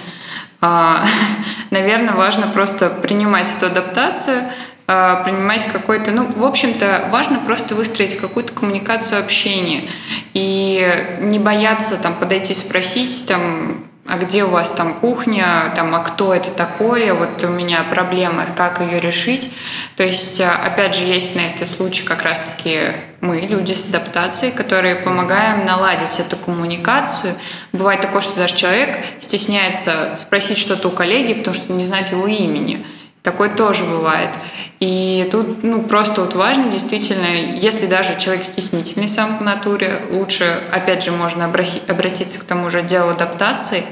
[0.66, 1.06] А,
[1.70, 4.42] наверное, важно просто принимать эту адаптацию,
[4.88, 9.88] а, принимать какой-то, ну, в общем-то, важно просто выстроить какую-то коммуникацию общения
[10.34, 16.00] и не бояться там подойти спросить там а где у вас там кухня, там, а
[16.00, 19.52] кто это такое, вот у меня проблема, как ее решить.
[19.96, 24.52] То есть, а, опять же, есть на это случай как раз-таки мы, люди с адаптацией,
[24.52, 27.34] которые помогаем наладить эту коммуникацию.
[27.72, 32.26] Бывает такое, что даже человек стесняется спросить что-то у коллеги, потому что не знает его
[32.26, 32.86] имени.
[33.26, 34.30] Такое тоже бывает.
[34.78, 37.26] И тут ну, просто вот важно действительно,
[37.58, 42.78] если даже человек стеснительный сам по натуре, лучше, опять же, можно обратиться к тому же
[42.78, 43.82] отделу адаптации,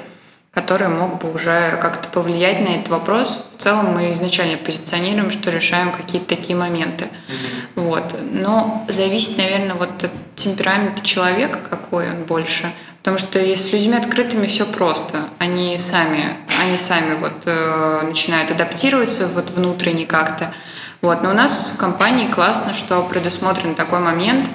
[0.55, 3.47] который мог бы уже как-то повлиять на этот вопрос.
[3.57, 7.07] В целом мы изначально позиционируем, что решаем какие-то такие моменты.
[7.07, 7.83] Mm-hmm.
[7.83, 8.17] Вот.
[8.23, 12.73] Но зависит, наверное, вот от темперамента человека, какой он больше.
[12.99, 15.25] Потому что с людьми открытыми все просто.
[15.39, 20.55] Они сами, они сами вот э, начинают адаптироваться вот внутренне как-то.
[21.03, 21.23] Вот.
[21.23, 24.49] Но у нас в компании классно, что предусмотрен такой момент.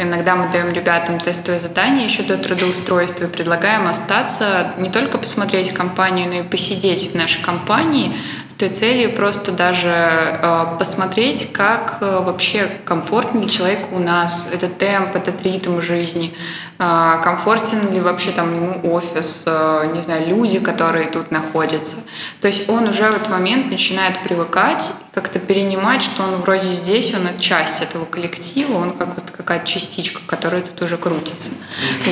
[0.00, 5.72] Иногда мы даем ребятам тестовые задания еще до трудоустройства и предлагаем остаться, не только посмотреть
[5.72, 8.14] компанию, но и посидеть в нашей компании,
[8.58, 14.78] той целью просто даже э, посмотреть, как э, вообще комфортен ли человеку у нас этот
[14.78, 16.34] темп, этот ритм жизни,
[16.80, 21.98] э, комфортен ли вообще там ему офис, э, не знаю, люди, которые тут находятся.
[22.40, 27.14] То есть он уже в этот момент начинает привыкать, как-то перенимать, что он вроде здесь,
[27.14, 31.50] он часть этого коллектива, он как вот какая-то частичка, которая тут уже крутится.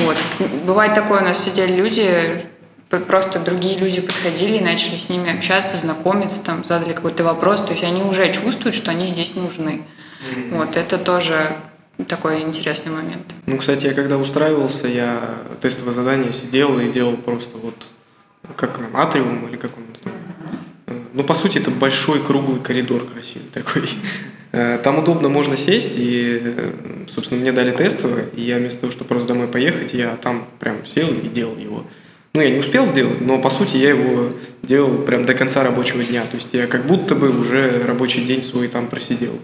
[0.05, 0.17] Вот.
[0.65, 2.47] Бывает такое, у нас сидели люди,
[2.89, 7.71] просто другие люди подходили и начали с ними общаться, знакомиться, там, задали какой-то вопрос, то
[7.71, 9.81] есть они уже чувствуют, что они здесь нужны.
[10.21, 10.57] Mm-hmm.
[10.57, 11.55] Вот это тоже
[12.07, 13.23] такой интересный момент.
[13.45, 15.21] Ну, кстати, я когда устраивался, я
[15.61, 17.75] тестовое задание сидел и делал просто вот
[18.55, 20.13] как нам, атриум или как он там.
[21.13, 23.89] Ну, по сути, это большой круглый коридор красивый такой.
[24.51, 26.73] Э, там удобно можно сесть, и,
[27.09, 30.85] собственно, мне дали тестовое, и я вместо того, чтобы просто домой поехать, я там прям
[30.85, 31.85] сел и делал его.
[32.37, 34.31] Ну, я не успел сделать, но, по сути, я его
[34.61, 36.21] делал прям до конца рабочего дня.
[36.21, 39.39] То есть я как будто бы уже рабочий день свой там просидел.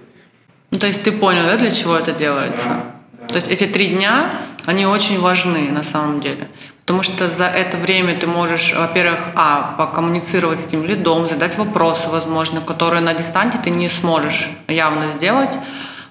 [0.70, 2.68] Ну, то есть ты понял, да, для чего это делается?
[2.68, 3.28] Да, да.
[3.30, 4.32] То есть эти три дня,
[4.66, 6.50] они очень важны на самом деле.
[6.86, 12.10] Потому что за это время ты можешь, во-первых, а, покоммуницировать с тем лидом, задать вопросы,
[12.10, 15.58] возможно, которые на дистанте ты не сможешь явно сделать.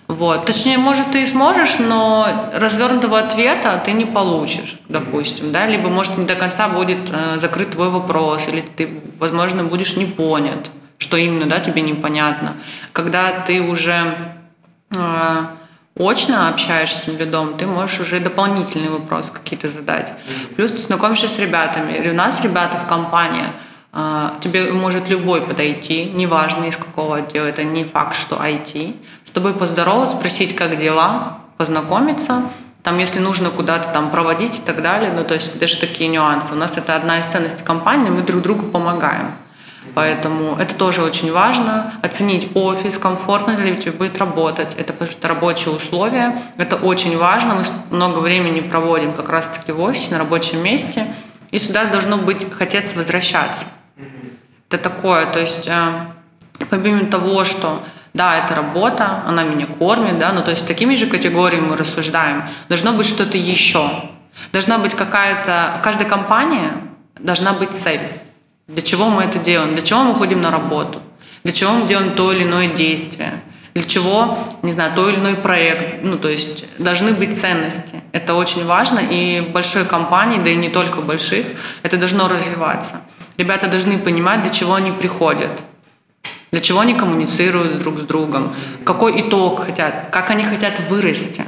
[0.09, 0.45] Вот.
[0.45, 6.19] Точнее, может, ты и сможешь, но развернутого ответа ты не получишь, допустим, да, либо, может,
[6.19, 11.17] не до конца будет э, закрыт твой вопрос, или ты, возможно, будешь не понят, что
[11.17, 12.55] именно, да, тебе непонятно.
[12.93, 14.15] Когда ты уже
[14.95, 15.57] а,
[15.97, 20.13] очно общаешься с этим лидом, ты можешь уже дополнительные вопросы какие-то задать.
[20.57, 22.09] Плюс ты знакомишься с ребятами.
[22.09, 23.47] У нас ребята в компании,
[23.93, 28.97] а, тебе может любой подойти, неважно из какого отдела, это не факт, что IT,
[29.33, 32.43] с тобой поздороваться, спросить, как дела, познакомиться,
[32.83, 36.53] там, если нужно куда-то там проводить и так далее, ну, то есть даже такие нюансы.
[36.53, 39.31] У нас это одна из ценностей компании, мы друг другу помогаем.
[39.95, 41.95] Поэтому это тоже очень важно.
[42.03, 44.77] Оценить офис, комфортно ли тебе будет работать.
[44.77, 44.95] Это
[45.27, 46.39] рабочие условия.
[46.59, 47.55] Это очень важно.
[47.55, 51.07] Мы много времени проводим как раз-таки в офисе, на рабочем месте.
[51.53, 53.65] И сюда должно быть хотеться возвращаться.
[54.69, 55.73] Это такое, то есть э,
[56.69, 57.81] помимо того, что
[58.15, 62.45] да, это работа, она меня кормит, да, ну то есть такими же категориями мы рассуждаем.
[62.69, 63.89] Должно быть что-то еще.
[64.53, 66.73] Должна быть какая-то, каждая компания
[67.19, 68.01] должна быть цель.
[68.69, 69.75] Для чего мы это делаем?
[69.75, 71.01] Для чего мы ходим на работу?
[71.45, 73.33] Для чего мы делаем то или иное действие?
[73.75, 76.05] Для чего, не знаю, то или иной проект?
[76.05, 78.03] Ну, то есть должны быть ценности.
[78.13, 81.47] Это очень важно, и в большой компании, да и не только в больших,
[81.83, 83.01] это должно развиваться.
[83.39, 85.51] Ребята должны понимать, для чего они приходят,
[86.53, 91.43] для чего они коммуницируют друг с другом, какой итог хотят, как они хотят вырасти.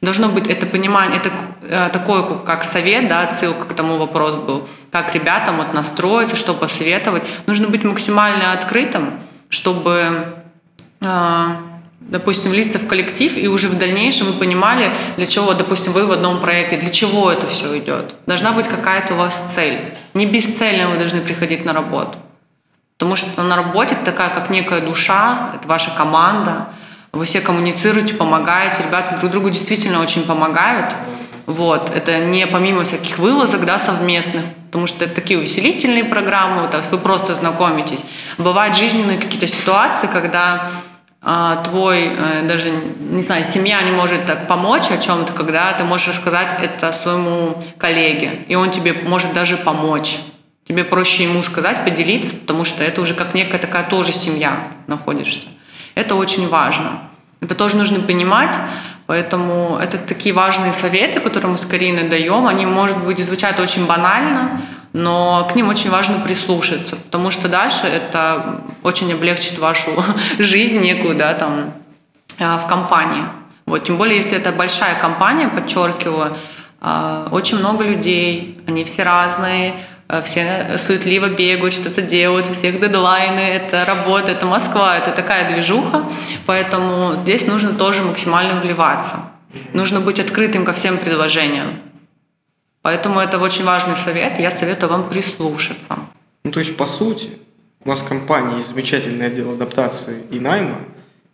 [0.00, 1.30] Должно быть это понимание, это
[1.62, 6.54] э, такое, как совет, да, отсылка к тому вопросу был, как ребятам вот настроиться, что
[6.54, 7.24] посоветовать.
[7.46, 9.14] Нужно быть максимально открытым,
[9.48, 10.26] чтобы,
[11.00, 11.46] э,
[12.00, 16.12] допустим, влиться в коллектив, и уже в дальнейшем вы понимали, для чего, допустим, вы в
[16.12, 18.14] одном проекте, для чего это все идет.
[18.26, 19.94] Должна быть какая-то у вас цель.
[20.12, 22.18] Не бесцельно вы должны приходить на работу.
[22.98, 26.68] Потому что на работе такая, как некая душа, это ваша команда,
[27.12, 30.94] вы все коммуницируете, помогаете, ребята друг другу действительно очень помогают.
[31.46, 36.78] Вот, это не помимо всяких вылазок, да, совместных, потому что это такие усилительные программы, то
[36.78, 38.04] есть вы просто знакомитесь.
[38.38, 40.70] Бывают жизненные какие-то ситуации, когда
[41.20, 45.84] э, твой, э, даже, не знаю, семья не может так помочь о чем-то, когда ты
[45.84, 50.18] можешь рассказать это своему коллеге, и он тебе может даже помочь.
[50.66, 55.46] Тебе проще ему сказать, поделиться, потому что это уже как некая такая тоже семья находишься.
[55.94, 57.10] Это очень важно.
[57.40, 58.54] Это тоже нужно понимать,
[59.06, 62.46] Поэтому это такие важные советы, которые мы с Кариной даем.
[62.46, 64.62] Они, может быть, звучат очень банально,
[64.94, 69.90] но к ним очень важно прислушаться, потому что дальше это очень облегчит вашу
[70.38, 71.74] жизнь некую, да, там,
[72.38, 73.24] а, в компании.
[73.66, 76.36] Вот, тем более, если это большая компания, подчеркиваю,
[76.80, 79.74] а, очень много людей, они все разные,
[80.24, 86.04] все суетливо бегают, что-то делают, у всех дедлайны, это работа, это Москва, это такая движуха,
[86.46, 89.30] поэтому здесь нужно тоже максимально вливаться.
[89.72, 91.80] Нужно быть открытым ко всем предложениям.
[92.82, 95.98] Поэтому это очень важный совет, я советую вам прислушаться.
[96.44, 97.30] Ну, то есть, по сути,
[97.82, 100.80] у нас в компании есть замечательный отдел адаптации и найма,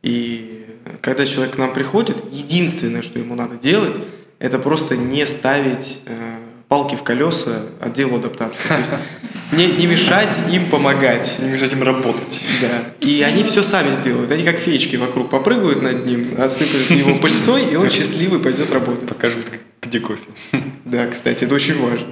[0.02, 0.66] и
[1.00, 3.96] когда человек к нам приходит, единственное, что ему надо делать,
[4.38, 6.38] это просто не ставить э,
[6.70, 8.68] палки в колеса отделу адаптации.
[8.68, 8.90] То есть
[9.50, 11.40] не, не мешать им помогать.
[11.40, 12.40] Не мешать им работать.
[12.60, 13.06] Да.
[13.06, 14.30] И они все сами сделают.
[14.30, 19.08] Они как феечки вокруг попрыгают над ним, отсыпают его пыльцой, и он счастливый пойдет работать.
[19.08, 19.46] Покажут,
[19.82, 20.22] где кофе.
[20.84, 22.06] Да, кстати, это очень важно.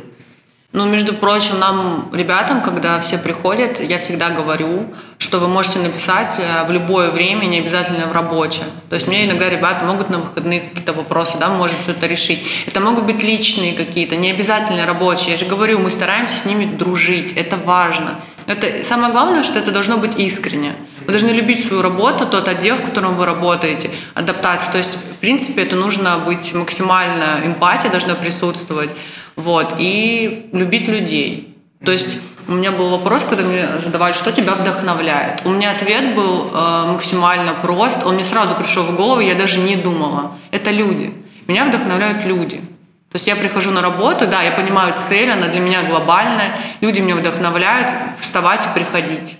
[0.71, 6.35] Ну, между прочим, нам, ребятам, когда все приходят, я всегда говорю, что вы можете написать
[6.37, 8.67] э, в любое время, не обязательно в рабочее.
[8.91, 12.43] То есть мне иногда ребята могут на выходных какие-то вопросы, да, мы можем что-то решить.
[12.67, 15.31] Это могут быть личные какие-то, не обязательно рабочие.
[15.31, 18.21] Я же говорю, мы стараемся с ними дружить, это важно.
[18.45, 20.75] Это самое главное, что это должно быть искренне.
[21.09, 24.73] Вы должны любить свою работу, тот отдел, в котором вы работаете, адаптация.
[24.73, 28.91] То есть, в принципе, это нужно быть максимально, эмпатия должна присутствовать.
[29.35, 31.57] Вот, и любить людей.
[31.83, 35.41] То есть у меня был вопрос, когда мне задавали, что тебя вдохновляет.
[35.47, 38.05] У меня ответ был э, максимально прост.
[38.05, 40.37] Он мне сразу пришел в голову, я даже не думала.
[40.51, 41.15] Это люди.
[41.47, 42.57] Меня вдохновляют люди.
[42.57, 46.55] То есть я прихожу на работу, да, я понимаю цель, она для меня глобальная.
[46.83, 49.39] Люди меня вдохновляют вставать и приходить.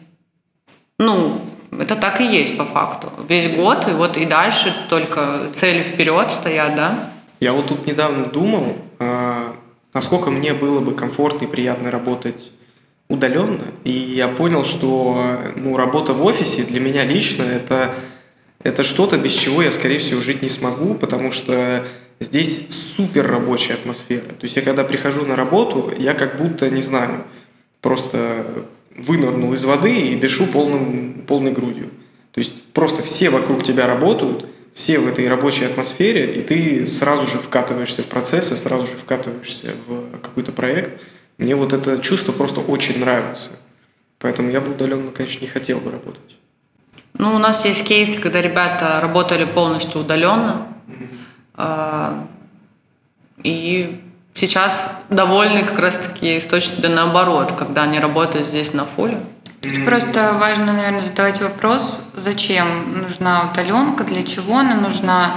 [0.99, 3.11] Ну, это так и есть по факту.
[3.29, 7.11] Весь год, и вот и дальше только цели вперед стоят, да?
[7.41, 9.55] Я вот тут недавно думал, а,
[9.95, 12.51] насколько мне было бы комфортно и приятно работать
[13.09, 13.73] удаленно.
[13.85, 17.95] И я понял, что ну, работа в офисе для меня лично это,
[18.63, 21.85] это что-то, без чего я, скорее всего, жить не смогу, потому что
[22.21, 24.27] здесь супер рабочая атмосфера.
[24.27, 27.25] То есть я когда прихожу на работу, я как будто, не знаю,
[27.81, 28.67] просто
[28.99, 31.91] вынырнул из воды и дышу полным, полной грудью.
[32.33, 37.27] То есть просто все вокруг тебя работают, все в этой рабочей атмосфере, и ты сразу
[37.27, 41.03] же вкатываешься в процессы, сразу же вкатываешься в какой-то проект.
[41.37, 43.51] Мне вот это чувство просто очень нравится.
[44.19, 46.37] Поэтому я бы удаленно, конечно, не хотел бы работать.
[47.15, 50.69] Ну, у нас есть кейсы, когда ребята работали полностью удаленно.
[51.57, 52.27] Mm-hmm.
[53.45, 54.01] И
[54.39, 56.41] сейчас довольны как раз-таки
[56.79, 59.21] да наоборот, когда они работают здесь на фуле.
[59.61, 65.33] Тут просто важно, наверное, задавать вопрос, зачем нужна удаленка, для чего она нужна.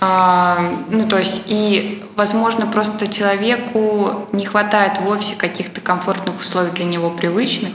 [0.00, 0.58] А,
[0.90, 7.10] ну, то есть, и, возможно, просто человеку не хватает вовсе каких-то комфортных условий для него
[7.10, 7.70] привычных,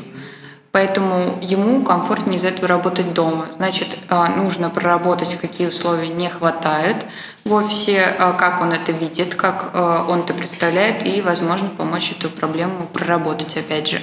[0.72, 3.48] Поэтому ему комфортнее из этого работать дома.
[3.54, 7.06] Значит, а, нужно проработать, какие условия не хватает
[7.46, 12.12] в офисе, а, как он это видит, как а, он это представляет, и, возможно, помочь
[12.12, 14.02] эту проблему проработать, опять же.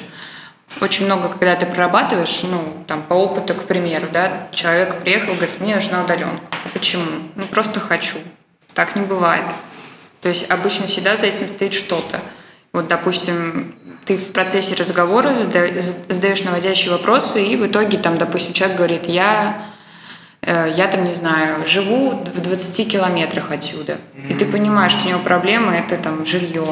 [0.81, 5.61] Очень много, когда ты прорабатываешь, ну, там, по опыту, к примеру, да, человек приехал, говорит,
[5.61, 6.43] мне нужна удаленка.
[6.73, 7.05] Почему?
[7.37, 8.19] Ну, просто хочу.
[8.73, 9.45] Так не бывает.
[10.21, 12.19] То есть обычно всегда за этим стоит что-то.
[12.73, 18.77] Вот, допустим, ты в процессе разговора задаешь наводящие вопросы, и в итоге, там, допустим, человек
[18.77, 19.63] говорит, я,
[20.43, 23.97] э, я там, не знаю, живу в 20 километрах отсюда.
[24.29, 26.67] И ты понимаешь, что у него проблема– это там жилье.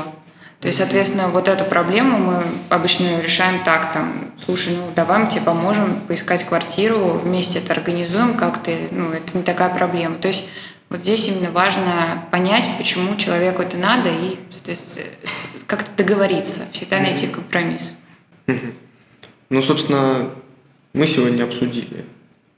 [0.60, 5.26] То есть, соответственно, вот эту проблему мы обычно решаем так, там, слушай, ну, давай мы
[5.26, 10.14] тебе поможем поискать квартиру, вместе это организуем как-то, ну, это не такая проблема.
[10.16, 10.44] То есть,
[10.92, 14.36] вот здесь именно важно понять, почему человеку это надо, и,
[15.66, 17.94] как-то договориться, всегда найти компромисс.
[19.48, 20.30] Ну, собственно,
[20.92, 22.04] мы сегодня обсудили,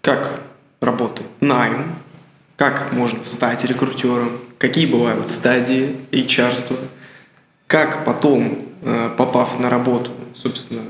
[0.00, 0.42] как
[0.80, 1.94] работает найм,
[2.56, 6.76] как можно стать рекрутером, какие бывают стадии HR,
[7.68, 10.82] как потом, э, попав на работу, собственно,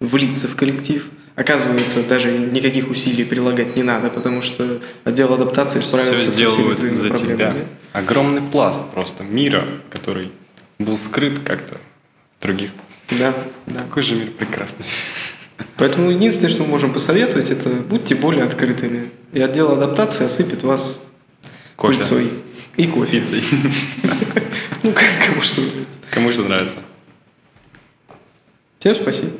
[0.00, 6.30] влиться в коллектив– Оказывается, даже никаких усилий прилагать не надо, потому что отдел адаптации справится
[6.30, 7.36] Все со всеми твоими за проблемами.
[7.36, 7.66] Тебя.
[7.92, 10.32] Огромный пласт просто мира, который
[10.78, 11.76] был скрыт как-то
[12.40, 12.70] других.
[13.18, 13.34] Да,
[13.66, 13.80] да.
[13.80, 14.84] Какой же мир прекрасный.
[15.76, 19.10] Поэтому единственное, что мы можем посоветовать, это будьте более открытыми.
[19.32, 21.02] И отдел адаптации осыпет вас
[21.76, 21.98] Кофе.
[21.98, 22.30] пыльцой.
[22.76, 23.20] И кофе.
[23.20, 23.42] Пиццей.
[24.82, 24.94] Ну,
[25.26, 25.98] кому что нравится.
[26.10, 26.76] Кому что нравится.
[28.78, 29.32] Всем спасибо.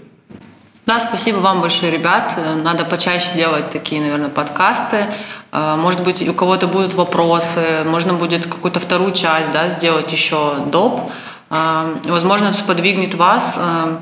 [0.90, 2.36] Да, спасибо вам большое, ребят.
[2.64, 5.06] Надо почаще делать такие, наверное, подкасты.
[5.52, 10.56] Э, может быть, у кого-то будут вопросы, можно будет какую-то вторую часть да, сделать еще
[10.66, 11.12] доп.
[11.48, 13.98] Э, возможно, сподвигнет вас э,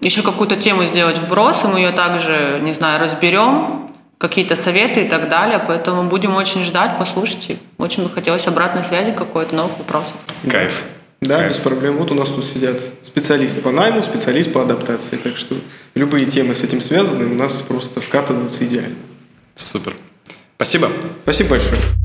[0.00, 5.08] еще какую-то тему сделать вброс, и мы ее также, не знаю, разберем, какие-то советы и
[5.08, 5.62] так далее.
[5.64, 7.58] Поэтому будем очень ждать, послушайте.
[7.78, 10.16] Очень бы хотелось обратной связи какой-то, новых вопросов.
[10.50, 10.82] Кайф.
[11.22, 11.52] Да, Кайф.
[11.52, 11.98] без проблем.
[11.98, 15.16] Вот у нас тут сидят специалисты по найму, специалист по адаптации.
[15.16, 15.54] Так что
[15.94, 18.96] любые темы с этим связаны, у нас просто вкатываются идеально.
[19.54, 19.94] Супер.
[20.56, 20.90] Спасибо.
[21.22, 22.01] Спасибо большое.